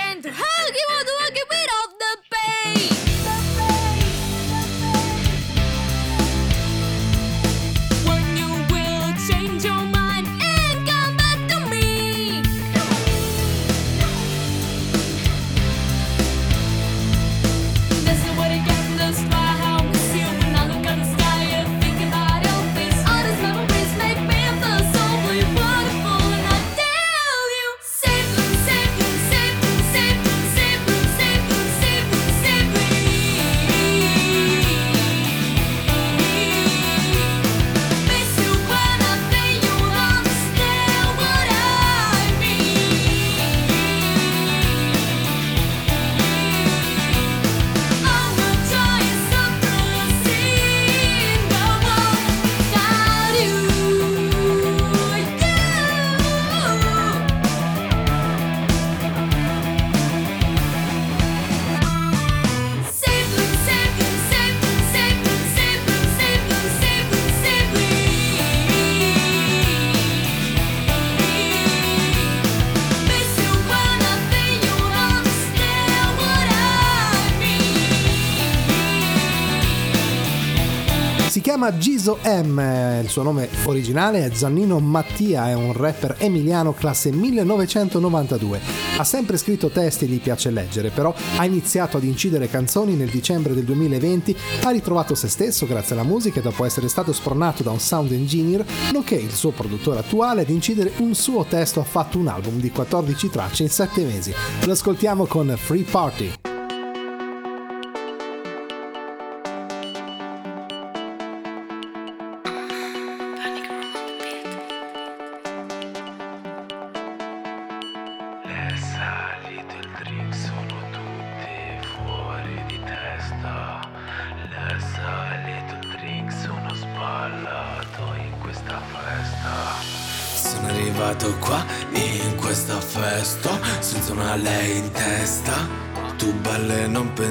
chiama 81.60 81.76
Giso 81.76 82.18
M, 82.24 82.58
il 83.02 83.10
suo 83.10 83.22
nome 83.22 83.46
originale 83.64 84.24
è 84.24 84.30
Zannino 84.32 84.78
Mattia, 84.78 85.50
è 85.50 85.52
un 85.52 85.74
rapper 85.74 86.16
emiliano 86.18 86.72
classe 86.72 87.12
1992. 87.12 88.58
Ha 88.96 89.04
sempre 89.04 89.36
scritto 89.36 89.68
testi 89.68 90.06
e 90.06 90.08
gli 90.08 90.20
piace 90.20 90.50
leggere, 90.50 90.88
però 90.88 91.14
ha 91.36 91.44
iniziato 91.44 91.98
ad 91.98 92.04
incidere 92.04 92.48
canzoni 92.48 92.94
nel 92.94 93.10
dicembre 93.10 93.52
del 93.52 93.64
2020, 93.64 94.34
ha 94.62 94.70
ritrovato 94.70 95.14
se 95.14 95.28
stesso 95.28 95.66
grazie 95.66 95.94
alla 95.94 96.04
musica 96.04 96.40
dopo 96.40 96.64
essere 96.64 96.88
stato 96.88 97.12
spronato 97.12 97.62
da 97.62 97.72
un 97.72 97.80
sound 97.80 98.12
engineer, 98.12 98.64
nonché 98.94 99.16
il 99.16 99.32
suo 99.34 99.50
produttore 99.50 99.98
attuale, 99.98 100.42
ad 100.42 100.48
incidere 100.48 100.92
un 100.98 101.14
suo 101.14 101.44
testo 101.44 101.80
ha 101.80 101.84
fatto 101.84 102.16
un 102.16 102.28
album 102.28 102.58
di 102.58 102.70
14 102.70 103.28
tracce 103.28 103.64
in 103.64 103.70
7 103.70 104.02
mesi. 104.04 104.32
Lo 104.64 104.72
ascoltiamo 104.72 105.26
con 105.26 105.54
Free 105.58 105.82
Party. 105.82 106.39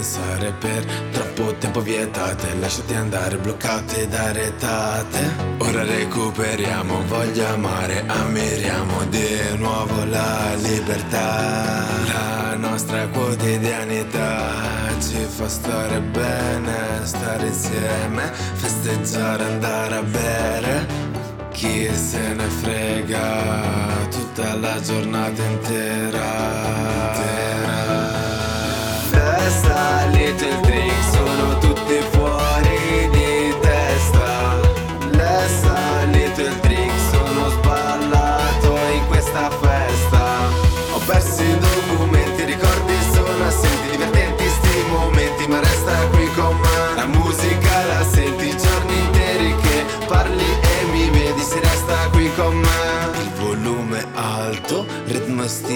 Pensare 0.09 0.51
per 0.53 0.83
troppo 1.11 1.53
tempo 1.55 1.81
vietate 1.81 2.55
Lasciati 2.59 2.95
andare 2.95 3.37
bloccate 3.37 4.07
da 4.07 4.31
retate 4.31 5.19
Ora 5.59 5.83
recuperiamo, 5.83 7.03
voglia 7.05 7.49
amare, 7.49 8.03
ammiriamo 8.07 9.05
di 9.05 9.57
nuovo 9.57 10.05
la 10.05 10.55
libertà 10.55 11.85
La 12.07 12.55
nostra 12.55 13.07
quotidianità 13.07 14.97
ci 14.99 15.23
fa 15.27 15.47
stare 15.47 15.99
bene, 15.99 16.75
stare 17.03 17.45
insieme 17.45 18.31
Festeggiare, 18.53 19.43
andare 19.43 19.95
a 19.95 20.03
bere 20.03 21.07
chi 21.51 21.89
se 21.93 22.33
ne 22.35 22.45
frega 22.45 24.07
tutta 24.09 24.55
la 24.55 24.79
giornata 24.79 25.43
intera. 25.43 26.23
intera. 27.17 27.68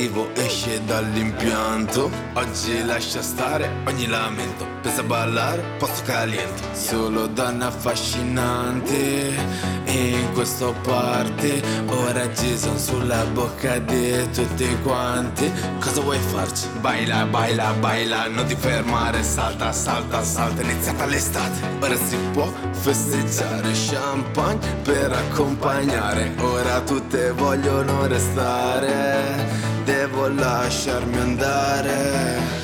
Estivo 0.04 0.30
esce 0.36 0.84
dall'impianto. 0.84 2.10
Oggi 2.34 2.84
lascia 2.84 3.22
stare 3.22 3.70
ogni 3.86 4.08
lamento, 4.08 4.66
pensa 4.82 5.02
a 5.02 5.04
ballare, 5.04 5.64
posto 5.78 6.04
caliente. 6.04 6.62
Solo 6.74 7.28
donne 7.28 7.66
affascinanti 7.66 9.36
in 9.86 10.30
questo 10.34 10.74
party 10.82 11.62
Ora 11.88 12.28
Jason 12.28 12.78
sulla 12.78 13.24
bocca 13.26 13.78
di 13.80 14.30
tutti 14.34 14.68
quanti. 14.82 15.52
Cosa 15.80 16.02
vuoi 16.02 16.20
farci? 16.20 16.68
Baila, 16.80 17.26
baila, 17.26 17.72
baila 17.80 18.28
Non 18.28 18.46
ti 18.46 18.56
fermare, 18.56 19.24
salta, 19.24 19.72
salta, 19.72 20.22
salta 20.24 20.62
iniziata 20.62 21.06
l'estate. 21.06 21.62
Ora 21.80 21.96
si 21.96 22.18
può 22.34 22.52
festeggiare 22.72 23.72
Champagne 23.74 24.76
per 24.84 25.12
accompagnare. 25.14 26.34
Ora 26.40 26.82
tutte 26.82 27.32
vogliono 27.32 28.06
restare 28.08 29.73
Devo 29.86 30.30
lasciarmi 30.30 31.18
andare 31.18 32.62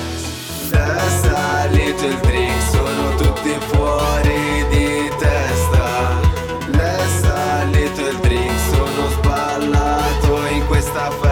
è 0.72 1.10
salito 1.22 2.06
il 2.06 2.18
drink, 2.20 2.62
sono 2.72 3.16
tutti 3.16 3.56
fuori 3.68 4.66
di 4.70 5.12
testa. 5.18 6.20
È 6.72 6.98
salito 7.22 8.08
il 8.08 8.18
drink, 8.20 8.60
sono 8.74 9.10
sballato 9.10 10.46
in 10.52 10.66
questa 10.68 11.10
festa. 11.10 11.29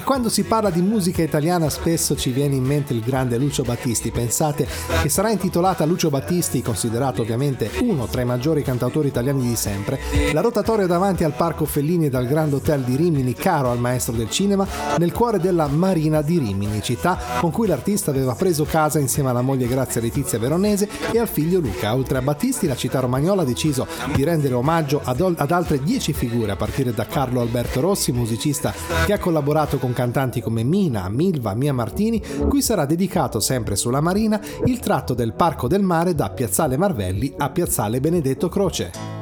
E 0.00 0.02
quando 0.02 0.30
si 0.30 0.44
parla 0.44 0.70
di 0.70 0.80
musica 0.80 1.20
italiana 1.20 1.68
spesso 1.68 2.16
ci 2.16 2.30
viene 2.30 2.54
in 2.54 2.64
mente 2.64 2.94
il 2.94 3.02
grande 3.02 3.36
Lucio 3.36 3.64
Battisti. 3.64 4.10
Pensate 4.10 4.66
che 5.02 5.10
sarà 5.10 5.30
intitolata 5.30 5.84
Lucio 5.84 6.08
Battisti, 6.08 6.62
considerato 6.62 7.20
ovviamente 7.20 7.70
uno 7.82 8.06
tra 8.06 8.22
i 8.22 8.24
maggiori 8.24 8.62
cantautori 8.62 9.08
italiani 9.08 9.42
di 9.42 9.54
sempre, 9.56 10.00
la 10.32 10.40
rotatoria 10.40 10.86
davanti 10.86 11.22
al 11.22 11.34
Parco 11.34 11.66
Fellini 11.66 12.06
e 12.06 12.08
dal 12.08 12.26
Grand 12.26 12.50
Hotel 12.54 12.80
di 12.80 12.96
Rimini, 12.96 13.34
caro 13.34 13.70
al 13.70 13.78
maestro 13.78 14.14
del 14.14 14.30
cinema, 14.30 14.66
nel 14.96 15.12
cuore 15.12 15.38
della 15.38 15.66
Marina 15.66 16.22
di 16.22 16.38
Rimini, 16.38 16.80
città 16.80 17.18
con 17.38 17.50
cui 17.50 17.66
l'artista 17.66 18.10
aveva 18.10 18.34
preso 18.34 18.64
casa 18.64 18.98
insieme 18.98 19.28
alla 19.28 19.42
moglie 19.42 19.66
Grazia 19.66 20.00
Letizia 20.00 20.38
Veronese 20.38 20.88
e 21.12 21.18
al 21.18 21.28
figlio 21.28 21.60
Luca. 21.60 21.94
Oltre 21.94 22.16
a 22.16 22.22
Battisti, 22.22 22.66
la 22.66 22.74
città 22.74 23.00
romagnola 23.00 23.42
ha 23.42 23.44
deciso 23.44 23.86
di 24.14 24.24
rendere 24.24 24.54
omaggio 24.54 25.02
ad, 25.04 25.20
ad 25.20 25.50
altre 25.50 25.82
dieci 25.82 26.14
figure, 26.14 26.52
a 26.52 26.56
partire 26.56 26.94
da 26.94 27.04
Carlo 27.04 27.42
Alberto 27.42 27.82
Rossi, 27.82 28.12
musicista 28.12 28.72
che 29.04 29.12
ha 29.12 29.18
collaborato 29.18 29.76
con 29.76 29.88
cantanti 29.92 30.40
come 30.40 30.62
Mina, 30.62 31.08
Milva, 31.08 31.54
Mia 31.54 31.72
Martini, 31.72 32.22
cui 32.48 32.62
sarà 32.62 32.86
dedicato 32.86 33.40
sempre 33.40 33.76
sulla 33.76 34.00
Marina 34.00 34.40
il 34.64 34.78
tratto 34.78 35.14
del 35.14 35.34
Parco 35.34 35.68
del 35.68 35.82
Mare 35.82 36.14
da 36.14 36.30
Piazzale 36.30 36.76
Marvelli 36.76 37.34
a 37.36 37.50
Piazzale 37.50 38.00
Benedetto 38.00 38.48
Croce. 38.48 39.18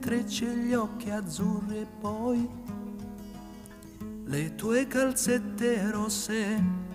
Trecce, 0.00 0.46
gli 0.46 0.74
occhi 0.74 1.10
azzurri 1.10 1.78
e 1.78 1.86
poi 2.00 2.48
le 4.24 4.54
tue 4.56 4.86
calzette 4.88 5.90
rosse 5.92 6.90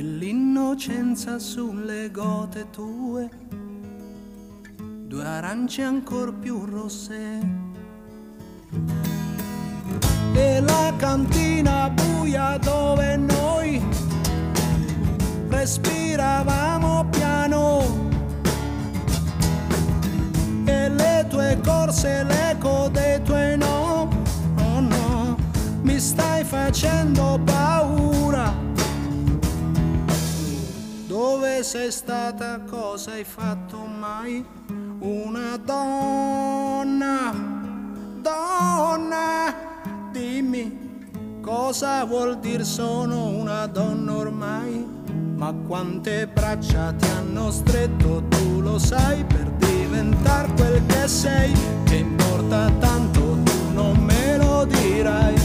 e 0.00 0.02
l'innocenza 0.02 1.38
sulle 1.38 2.10
gote 2.10 2.70
tue, 2.70 3.28
due 5.06 5.22
arance 5.22 5.82
ancor 5.82 6.32
più 6.32 6.64
rosse. 6.64 7.38
E 10.32 10.60
la 10.60 10.94
cantina 10.96 11.90
buia 11.90 12.56
dove 12.56 13.16
noi 13.18 13.82
respiravamo 15.48 17.04
piano 17.10 17.84
e 20.64 20.88
le 20.88 21.26
tue 21.28 21.60
corse, 21.62 22.24
l'eco 22.24 22.88
dei 22.90 23.20
tuoi 23.22 23.58
no, 23.58 24.08
oh 24.60 24.80
no, 24.80 25.36
mi 25.82 26.00
stai 26.00 26.42
facendo 26.42 27.38
paura. 27.44 28.09
Sei 31.62 31.92
stata, 31.92 32.58
cosa 32.68 33.12
hai 33.12 33.22
fatto 33.22 33.76
mai? 33.84 34.44
Una 34.98 35.56
donna, 35.58 37.30
donna, 38.20 39.54
dimmi 40.10 41.38
cosa 41.42 42.02
vuol 42.04 42.38
dire 42.38 42.64
sono 42.64 43.26
una 43.26 43.66
donna 43.66 44.16
ormai? 44.16 44.84
Ma 45.36 45.54
quante 45.66 46.26
braccia 46.26 46.92
ti 46.94 47.06
hanno 47.08 47.50
stretto, 47.50 48.24
tu 48.28 48.60
lo 48.60 48.78
sai, 48.78 49.22
per 49.24 49.50
diventare 49.58 50.48
quel 50.56 50.84
che 50.86 51.06
sei, 51.06 51.52
che 51.84 51.96
importa 51.96 52.70
tanto, 52.80 53.36
tu 53.44 53.72
non 53.74 53.96
me 53.98 54.38
lo 54.38 54.64
dirai, 54.64 55.36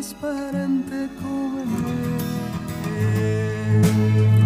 transparente 0.00 1.08
como 1.20 1.88
el 2.86 4.37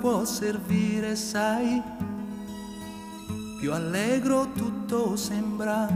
può 0.00 0.24
servire, 0.24 1.14
sai, 1.14 1.82
più 3.60 3.72
allegro 3.72 4.50
tutto 4.52 5.14
sembra. 5.14 5.86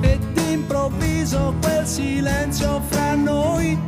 E 0.00 0.18
d'improvviso 0.32 1.54
quel 1.60 1.86
silenzio 1.86 2.80
fra 2.88 3.14
noi 3.14 3.78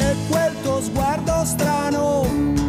e 0.00 0.16
quel 0.28 0.54
tuo 0.62 0.82
sguardo 0.82 1.44
strano. 1.44 2.61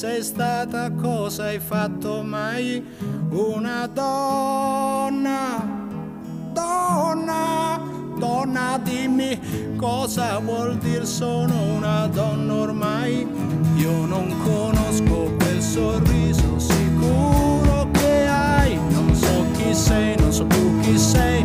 Sei 0.00 0.22
stata, 0.22 0.90
cosa 0.92 1.44
hai 1.44 1.58
fatto 1.58 2.22
mai? 2.22 2.82
Una 3.32 3.86
donna, 3.86 5.62
donna, 6.54 7.78
donna, 8.16 8.80
dimmi 8.82 9.76
cosa 9.76 10.38
vuol 10.38 10.78
dire 10.78 11.04
sono 11.04 11.74
una 11.74 12.06
donna 12.06 12.54
ormai. 12.54 13.28
Io 13.76 14.06
non 14.06 14.34
conosco 14.42 15.34
quel 15.36 15.60
sorriso 15.60 16.58
sicuro 16.58 17.90
che 17.92 18.26
hai. 18.26 18.76
Non 18.76 19.14
so 19.14 19.44
chi 19.52 19.74
sei, 19.74 20.16
non 20.16 20.32
so 20.32 20.46
più 20.46 20.80
chi 20.80 20.96
sei, 20.96 21.44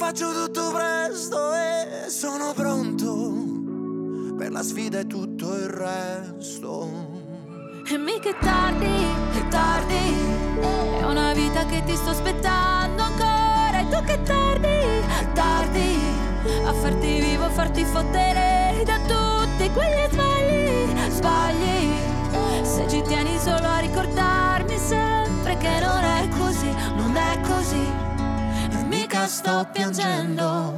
faccio 0.00 0.32
tutto 0.32 0.72
presto 0.72 1.52
e 1.54 2.08
sono 2.08 2.54
pronto 2.54 4.34
per 4.34 4.50
la 4.50 4.62
sfida 4.62 5.00
e 5.00 5.06
tutto 5.06 5.54
il 5.54 5.68
resto. 5.68 6.88
E 7.86 7.98
mica 7.98 8.30
è 8.30 8.36
tardi, 8.40 8.86
è 8.86 9.48
tardi 9.48 10.14
È 11.00 11.04
una 11.04 11.34
vita 11.34 11.66
che 11.66 11.82
ti 11.84 11.94
sto 11.96 12.10
aspettando 12.10 13.02
ancora 13.02 13.80
E 13.80 13.88
tu 13.90 14.04
che 14.04 14.22
tardi, 14.22 14.68
è 14.68 15.32
tardi 15.34 15.98
A 16.64 16.72
farti 16.72 17.20
vivo, 17.20 17.50
farti 17.50 17.84
fottere 17.84 18.82
Da 18.84 18.96
tutti 19.00 19.68
quegli 19.70 20.08
sbagli, 20.10 21.10
sbagli 21.10 21.92
Se 22.62 22.86
ci 22.88 23.02
tieni 23.02 23.38
solo 23.38 23.66
a 23.66 23.78
ricordarmi 23.80 24.78
sempre 24.78 25.56
Che 25.56 25.80
non 25.80 26.04
è 26.04 26.19
sto 29.30 29.64
piangendo 29.72 30.74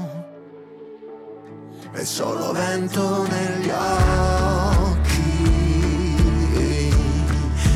È 1.90 2.05
solo 2.05 2.53
vento 2.53 3.26
negli 3.26 3.70
occhi 3.70 5.00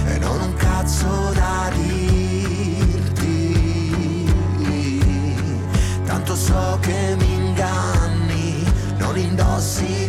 e 0.06 0.18
non 0.18 0.38
un 0.38 0.54
cazzo 0.54 1.32
da 1.32 1.70
dirti. 1.72 3.54
Tanto 6.04 6.36
so 6.36 6.78
che 6.82 7.16
mi 7.20 7.32
inganni, 7.32 8.64
non 8.98 9.16
indossi 9.16 10.08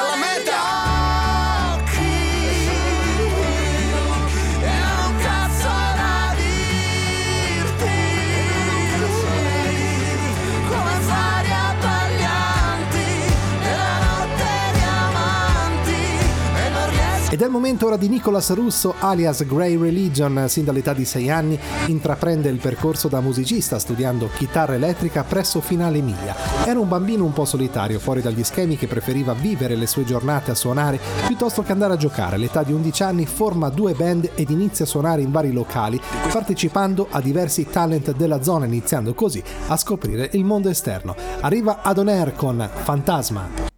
Ed 17.31 17.41
è 17.41 17.45
il 17.45 17.51
momento 17.51 17.85
ora 17.85 17.95
di 17.95 18.09
Nicolas 18.09 18.53
Russo, 18.53 18.93
alias 18.99 19.45
Grey 19.45 19.77
Religion, 19.77 20.47
sin 20.49 20.65
dall'età 20.65 20.91
di 20.91 21.05
6 21.05 21.29
anni 21.29 21.57
intraprende 21.85 22.49
il 22.49 22.57
percorso 22.57 23.07
da 23.07 23.21
musicista 23.21 23.79
studiando 23.79 24.29
chitarra 24.35 24.73
elettrica 24.73 25.23
presso 25.23 25.61
Finale 25.61 25.99
Emilia. 25.99 26.35
Era 26.65 26.81
un 26.81 26.89
bambino 26.89 27.23
un 27.23 27.31
po' 27.31 27.45
solitario, 27.45 27.99
fuori 27.99 28.21
dagli 28.21 28.43
schemi 28.43 28.75
che 28.75 28.87
preferiva 28.87 29.31
vivere 29.31 29.75
le 29.75 29.87
sue 29.87 30.03
giornate 30.03 30.51
a 30.51 30.55
suonare 30.55 30.99
piuttosto 31.25 31.63
che 31.63 31.71
andare 31.71 31.93
a 31.93 31.97
giocare. 31.97 32.35
All'età 32.35 32.63
di 32.63 32.73
11 32.73 33.03
anni 33.03 33.25
forma 33.25 33.69
due 33.69 33.93
band 33.93 34.31
ed 34.35 34.49
inizia 34.49 34.83
a 34.83 34.89
suonare 34.89 35.21
in 35.21 35.31
vari 35.31 35.53
locali, 35.53 36.01
partecipando 36.33 37.07
a 37.09 37.21
diversi 37.21 37.65
talent 37.65 38.13
della 38.13 38.43
zona, 38.43 38.65
iniziando 38.65 39.13
così 39.13 39.41
a 39.67 39.77
scoprire 39.77 40.31
il 40.33 40.43
mondo 40.43 40.67
esterno. 40.67 41.15
Arriva 41.39 41.81
ad 41.81 41.97
On 41.97 42.09
Air 42.09 42.33
con 42.35 42.69
Fantasma. 42.83 43.70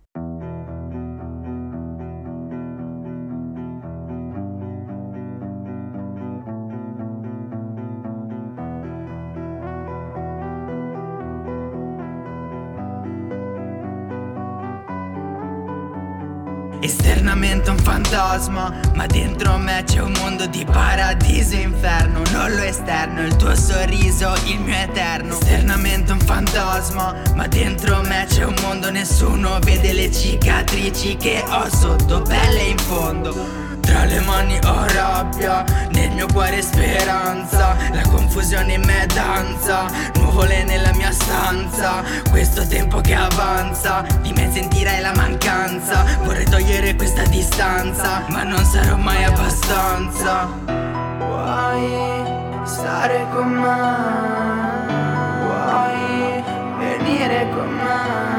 Fantasma, 18.14 18.72
ma 18.94 19.08
dentro 19.08 19.58
me 19.58 19.84
c'è 19.86 20.00
un 20.00 20.14
mondo 20.20 20.46
di 20.46 20.64
paradiso 20.66 21.56
e 21.56 21.62
inferno. 21.62 22.22
Non 22.32 22.52
lo 22.52 22.62
esterno, 22.62 23.24
il 23.24 23.36
tuo 23.38 23.56
sorriso, 23.56 24.36
il 24.46 24.60
mio 24.60 24.76
eterno. 24.76 25.40
Esternamente 25.40 26.12
un 26.12 26.20
fantasma, 26.20 27.16
ma 27.34 27.48
dentro 27.48 28.02
me 28.02 28.28
c'è 28.30 28.46
un 28.46 28.56
mondo, 28.62 28.92
nessuno 28.92 29.58
vede 29.62 29.94
le 29.94 30.12
cicatrici 30.12 31.18
che 31.18 31.44
ho 31.48 31.68
sotto 31.70 32.22
pelle 32.22 32.62
in 32.62 32.78
fondo. 32.78 33.63
Tra 33.84 34.06
le 34.06 34.20
mani 34.22 34.58
ho 34.66 34.86
rabbia, 34.88 35.64
nel 35.92 36.12
mio 36.12 36.28
cuore 36.32 36.62
speranza 36.62 37.76
La 37.92 38.02
confusione 38.10 38.74
in 38.74 38.84
me 38.86 39.06
danza, 39.14 39.86
nuvole 40.16 40.64
nella 40.64 40.94
mia 40.94 41.12
stanza 41.12 42.04
Questo 42.30 42.66
tempo 42.68 43.02
che 43.02 43.14
avanza, 43.14 44.04
di 44.22 44.32
me 44.34 44.50
sentirai 44.52 45.02
la 45.02 45.14
mancanza 45.16 46.04
Vorrei 46.24 46.46
togliere 46.46 46.96
questa 46.96 47.24
distanza, 47.24 48.24
ma 48.30 48.44
non 48.44 48.64
sarò 48.66 48.96
mai 48.96 49.24
abbastanza 49.24 50.50
Vuoi 51.18 52.24
stare 52.64 53.28
con 53.34 53.50
me? 53.50 54.92
Vuoi 55.44 56.44
venire 56.80 57.50
con 57.54 57.70
me? 57.70 58.33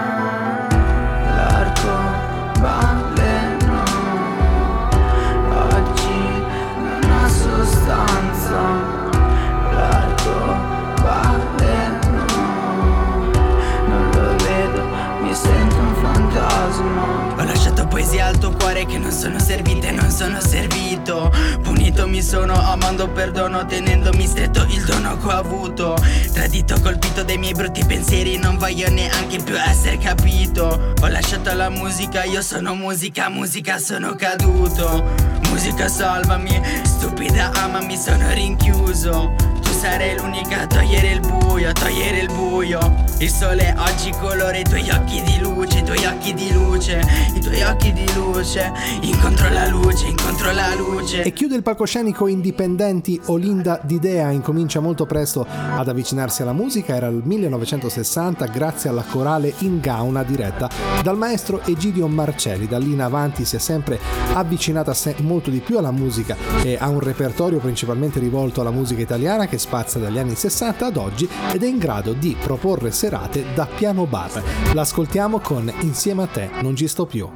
Poesia 17.94 18.26
al 18.26 18.38
tuo 18.38 18.50
cuore 18.50 18.86
che 18.86 18.98
non 18.98 19.12
sono 19.12 19.38
servite 19.38 19.92
non 19.92 20.10
sono 20.10 20.40
servito. 20.40 21.32
Punito 21.62 22.08
mi 22.08 22.22
sono 22.22 22.52
amando 22.54 23.08
perdono 23.08 23.64
tenendomi 23.66 24.26
stretto 24.26 24.66
il 24.68 24.82
dono 24.82 25.16
che 25.16 25.26
ho 25.28 25.30
avuto. 25.30 25.96
Tradito 26.32 26.80
colpito 26.80 27.22
dai 27.22 27.38
miei 27.38 27.52
brutti 27.52 27.84
pensieri 27.84 28.36
non 28.36 28.58
voglio 28.58 28.90
neanche 28.90 29.38
più 29.38 29.56
essere 29.56 29.98
capito. 29.98 30.92
Ho 31.00 31.06
lasciato 31.06 31.54
la 31.54 31.68
musica 31.68 32.24
io 32.24 32.42
sono 32.42 32.74
musica 32.74 33.28
musica 33.28 33.78
sono 33.78 34.16
caduto. 34.16 35.12
Musica 35.50 35.86
salvami 35.86 36.60
stupida 36.82 37.52
amami 37.52 37.96
sono 37.96 38.28
rinchiuso 38.32 39.53
sarei 39.84 40.16
l'unica 40.16 40.62
a 40.62 40.66
togliere 40.66 41.10
il 41.10 41.20
buio, 41.20 41.68
a 41.68 41.72
togliere 41.72 42.20
il 42.20 42.32
buio. 42.32 43.04
Il 43.18 43.28
sole 43.28 43.74
oggi 43.76 44.10
colora 44.12 44.56
i 44.56 44.64
tuoi 44.64 44.88
occhi 44.88 45.22
di 45.22 45.38
luce, 45.40 45.78
i 45.80 45.84
tuoi 45.84 46.06
occhi 46.06 46.32
di 46.32 46.52
luce, 46.52 47.02
i 47.34 47.40
tuoi 47.40 47.62
occhi 47.62 47.92
di 47.92 48.14
luce. 48.14 48.72
Incontro 49.02 49.50
la 49.50 49.68
luce, 49.68 50.06
incontro 50.06 50.52
la 50.52 50.74
luce. 50.74 51.22
E 51.22 51.32
chiude 51.34 51.56
il 51.56 51.62
palcoscenico 51.62 52.26
indipendenti 52.28 53.20
Olinda 53.26 53.78
Didea, 53.82 54.30
incomincia 54.30 54.80
molto 54.80 55.04
presto 55.04 55.46
ad 55.46 55.86
avvicinarsi 55.86 56.40
alla 56.40 56.54
musica, 56.54 56.96
era 56.96 57.08
il 57.08 57.20
1960 57.22 58.46
grazie 58.46 58.88
alla 58.88 59.04
corale 59.06 59.52
In 59.58 59.80
Gauna 59.80 60.22
diretta 60.22 60.70
dal 61.02 61.18
maestro 61.18 61.60
Egidio 61.62 62.08
Marcelli, 62.08 62.66
da 62.66 62.78
lì 62.78 62.92
in 62.92 63.02
avanti 63.02 63.44
si 63.44 63.56
è 63.56 63.58
sempre 63.58 64.00
avvicinata 64.32 64.94
molto 65.18 65.50
di 65.50 65.60
più 65.60 65.76
alla 65.76 65.90
musica 65.90 66.36
e 66.62 66.78
ha 66.80 66.88
un 66.88 67.00
repertorio 67.00 67.58
principalmente 67.58 68.18
rivolto 68.18 68.62
alla 68.62 68.70
musica 68.70 69.02
italiana 69.02 69.46
che 69.46 69.58
spazia 69.74 69.98
dagli 69.98 70.18
anni 70.18 70.36
60 70.36 70.86
ad 70.86 70.96
oggi 70.96 71.28
ed 71.52 71.64
è 71.64 71.66
in 71.66 71.78
grado 71.78 72.12
di 72.12 72.36
proporre 72.40 72.92
serate 72.92 73.44
da 73.54 73.66
piano 73.66 74.06
bar. 74.06 74.40
L'ascoltiamo 74.72 75.40
con 75.40 75.72
Insieme 75.80 76.22
a 76.22 76.26
te 76.28 76.48
non 76.62 76.76
ci 76.76 76.86
sto 76.86 77.06
più. 77.06 77.28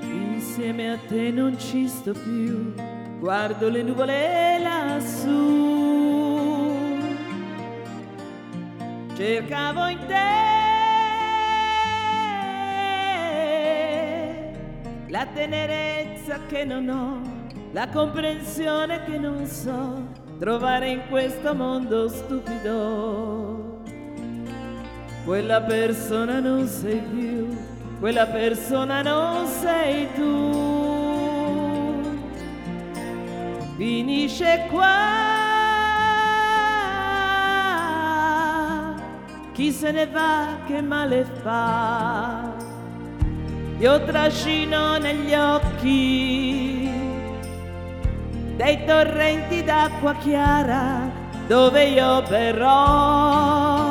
Insieme 0.00 0.92
a 0.92 0.98
te 1.06 1.30
non 1.30 1.58
ci 1.58 1.86
sto 1.86 2.12
più, 2.12 2.72
guardo 3.20 3.68
le 3.68 3.82
nuvole 3.82 4.58
lassù. 4.58 5.80
Cercavo 9.14 9.86
in 9.88 9.98
te 10.06 10.71
la 15.12 15.26
tenerezza 15.26 16.38
che 16.48 16.64
non 16.64 16.88
ho, 16.88 17.20
la 17.72 17.86
comprensione 17.88 19.04
che 19.04 19.18
non 19.18 19.46
so 19.46 20.08
trovare 20.38 20.88
in 20.88 21.02
questo 21.10 21.54
mondo 21.54 22.08
stupido. 22.08 23.82
Quella 25.26 25.60
persona 25.60 26.40
non 26.40 26.66
sei 26.66 26.98
più, 26.98 27.46
quella 28.00 28.26
persona 28.26 29.02
non 29.02 29.46
sei 29.46 30.08
tu. 30.14 30.70
Finisce 33.76 34.66
qua. 34.70 35.20
Chi 39.52 39.70
se 39.70 39.90
ne 39.90 40.06
va 40.06 40.56
che 40.66 40.80
male 40.80 41.24
fa? 41.42 42.61
Io 43.82 44.00
trascino 44.04 44.96
negli 44.98 45.34
occhi 45.34 46.88
dei 48.54 48.84
torrenti 48.84 49.64
d'acqua 49.64 50.14
chiara 50.14 51.10
dove 51.48 51.86
io 51.86 52.22
verrò. 52.22 53.90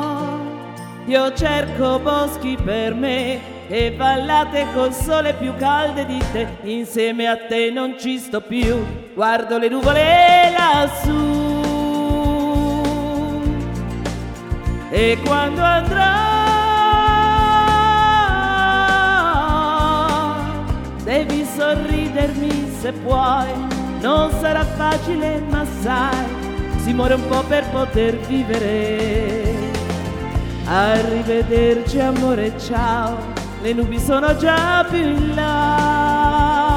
Io 1.04 1.34
cerco 1.34 1.98
boschi 1.98 2.56
per 2.56 2.94
me 2.94 3.68
e 3.68 3.94
vallate 3.94 4.66
col 4.72 4.94
sole 4.94 5.34
più 5.34 5.54
calde 5.56 6.06
di 6.06 6.22
te. 6.32 6.48
Insieme 6.62 7.26
a 7.26 7.36
te 7.36 7.68
non 7.70 7.96
ci 7.98 8.16
sto 8.16 8.40
più, 8.40 8.82
guardo 9.12 9.58
le 9.58 9.68
nuvole 9.68 10.54
lassù. 10.56 11.60
E 14.88 15.18
quando 15.22 15.60
andrò, 15.60 16.31
devi 21.04 21.44
sorridermi 21.44 22.72
se 22.80 22.92
puoi. 22.92 23.48
Non 24.00 24.30
sarà 24.40 24.64
facile, 24.64 25.40
ma 25.48 25.64
sai, 25.80 26.26
si 26.82 26.92
muore 26.92 27.14
un 27.14 27.26
po' 27.28 27.42
per 27.44 27.68
poter 27.70 28.16
vivere. 28.26 29.70
Arrivederci 30.64 32.00
amore, 32.00 32.58
ciao, 32.58 33.16
le 33.62 33.72
nubi 33.72 33.98
sono 33.98 34.36
già 34.36 34.84
più 34.88 34.98
in 34.98 35.34
là. 35.34 36.70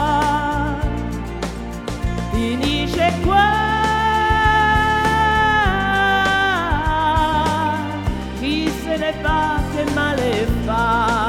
Finisce 2.31 3.13
qua. 3.23 3.63
Chi 8.39 8.69
se 8.83 8.97
ne 8.97 9.13
va 9.21 9.59
che 9.73 9.83
male 9.93 10.47
fa? 10.65 11.24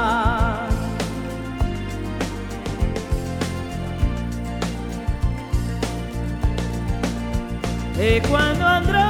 E 7.99 8.21
quando 8.29 8.63
andrò 8.63 9.01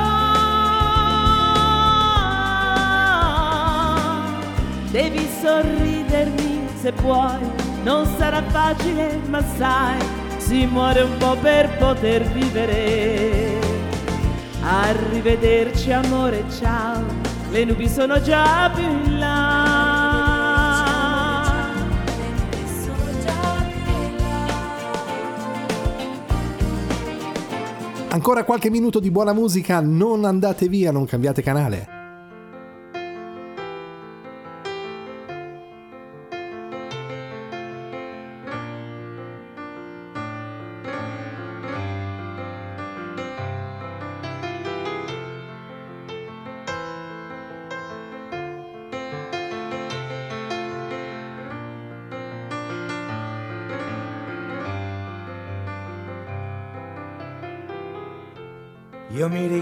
devi 4.91 5.29
sorridermi 5.41 6.69
se 6.81 6.93
puoi, 6.93 7.39
non 7.83 8.07
sarà 8.17 8.43
facile, 8.43 9.19
ma 9.29 9.43
sai, 9.57 9.99
si 10.37 10.67
muore 10.67 11.03
un 11.03 11.17
po' 11.19 11.35
per 11.35 11.77
poter 11.79 12.23
vivere. 12.29 13.59
Arrivederci 14.63 15.91
amore, 15.93 16.45
ciao, 16.59 17.05
le 17.51 17.65
nubi 17.65 17.89
sono 17.89 18.21
già 18.21 18.71
più 18.73 18.85
in 18.85 19.19
là. 19.19 19.46
Ancora 28.17 28.45
qualche 28.45 28.71
minuto 28.71 28.99
di 28.99 29.11
buona 29.11 29.35
musica, 29.35 29.79
non 29.83 30.25
andate 30.25 30.69
via, 30.69 30.91
non 30.91 31.05
cambiate 31.05 31.43
canale. 31.43 31.96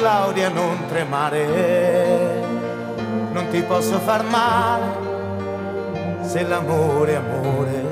Claudia 0.00 0.48
non 0.48 0.86
tremare, 0.88 1.44
non 3.32 3.48
ti 3.50 3.60
posso 3.60 3.98
far 3.98 4.24
male 4.24 4.86
se 6.22 6.42
l'amore 6.42 7.12
è 7.12 7.16
amore. 7.16 7.84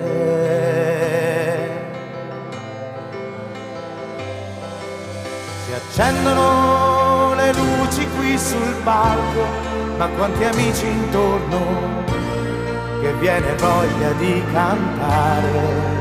Si 5.66 5.72
accendono 5.74 7.34
le 7.34 7.52
luci 7.52 8.08
qui 8.16 8.38
sul 8.38 8.74
palco, 8.84 9.44
ma 9.98 10.06
quanti 10.06 10.44
amici 10.44 10.86
intorno 10.86 11.60
che 13.02 13.12
viene 13.20 13.54
voglia 13.56 14.12
di 14.16 14.42
cantare. 14.50 15.96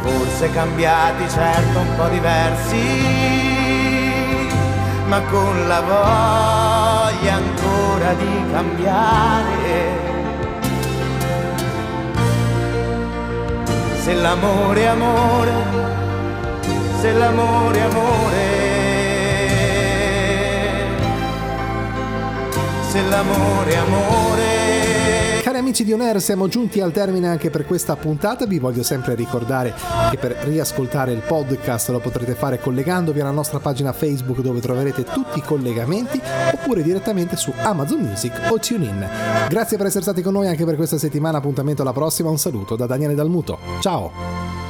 Forse 0.00 0.48
cambiati, 0.52 1.28
certo 1.28 1.80
un 1.80 1.96
po' 1.96 2.06
diversi, 2.06 3.55
ma 5.06 5.20
con 5.22 5.68
la 5.68 5.80
voglia 5.80 7.34
ancora 7.34 8.12
di 8.14 8.44
cambiare. 8.50 10.04
Se 14.02 14.14
l'amore 14.14 14.80
è 14.80 14.86
amore, 14.86 15.52
se 17.00 17.12
l'amore 17.12 17.78
è 17.78 17.82
amore, 17.82 18.46
se 22.88 23.02
l'amore 23.02 23.70
è 23.70 23.76
amore. 23.76 24.25
Cari 25.46 25.58
amici 25.58 25.84
di 25.84 25.92
On 25.92 26.00
Air, 26.00 26.20
siamo 26.20 26.48
giunti 26.48 26.80
al 26.80 26.90
termine 26.90 27.28
anche 27.28 27.50
per 27.50 27.66
questa 27.66 27.94
puntata. 27.94 28.46
Vi 28.46 28.58
voglio 28.58 28.82
sempre 28.82 29.14
ricordare 29.14 29.72
che 30.10 30.16
per 30.16 30.32
riascoltare 30.42 31.12
il 31.12 31.20
podcast 31.20 31.90
lo 31.90 32.00
potrete 32.00 32.34
fare 32.34 32.58
collegandovi 32.58 33.20
alla 33.20 33.30
nostra 33.30 33.60
pagina 33.60 33.92
Facebook 33.92 34.40
dove 34.40 34.58
troverete 34.58 35.04
tutti 35.04 35.38
i 35.38 35.42
collegamenti 35.42 36.20
oppure 36.52 36.82
direttamente 36.82 37.36
su 37.36 37.52
Amazon 37.58 38.00
Music 38.00 38.32
o 38.50 38.58
TuneIn. 38.58 39.08
Grazie 39.48 39.76
per 39.76 39.86
essere 39.86 40.02
stati 40.02 40.20
con 40.20 40.32
noi 40.32 40.48
anche 40.48 40.64
per 40.64 40.74
questa 40.74 40.98
settimana. 40.98 41.38
Appuntamento 41.38 41.82
alla 41.82 41.92
prossima. 41.92 42.28
Un 42.28 42.38
saluto 42.38 42.74
da 42.74 42.86
Daniele 42.86 43.14
Dalmuto. 43.14 43.56
Ciao! 43.78 44.65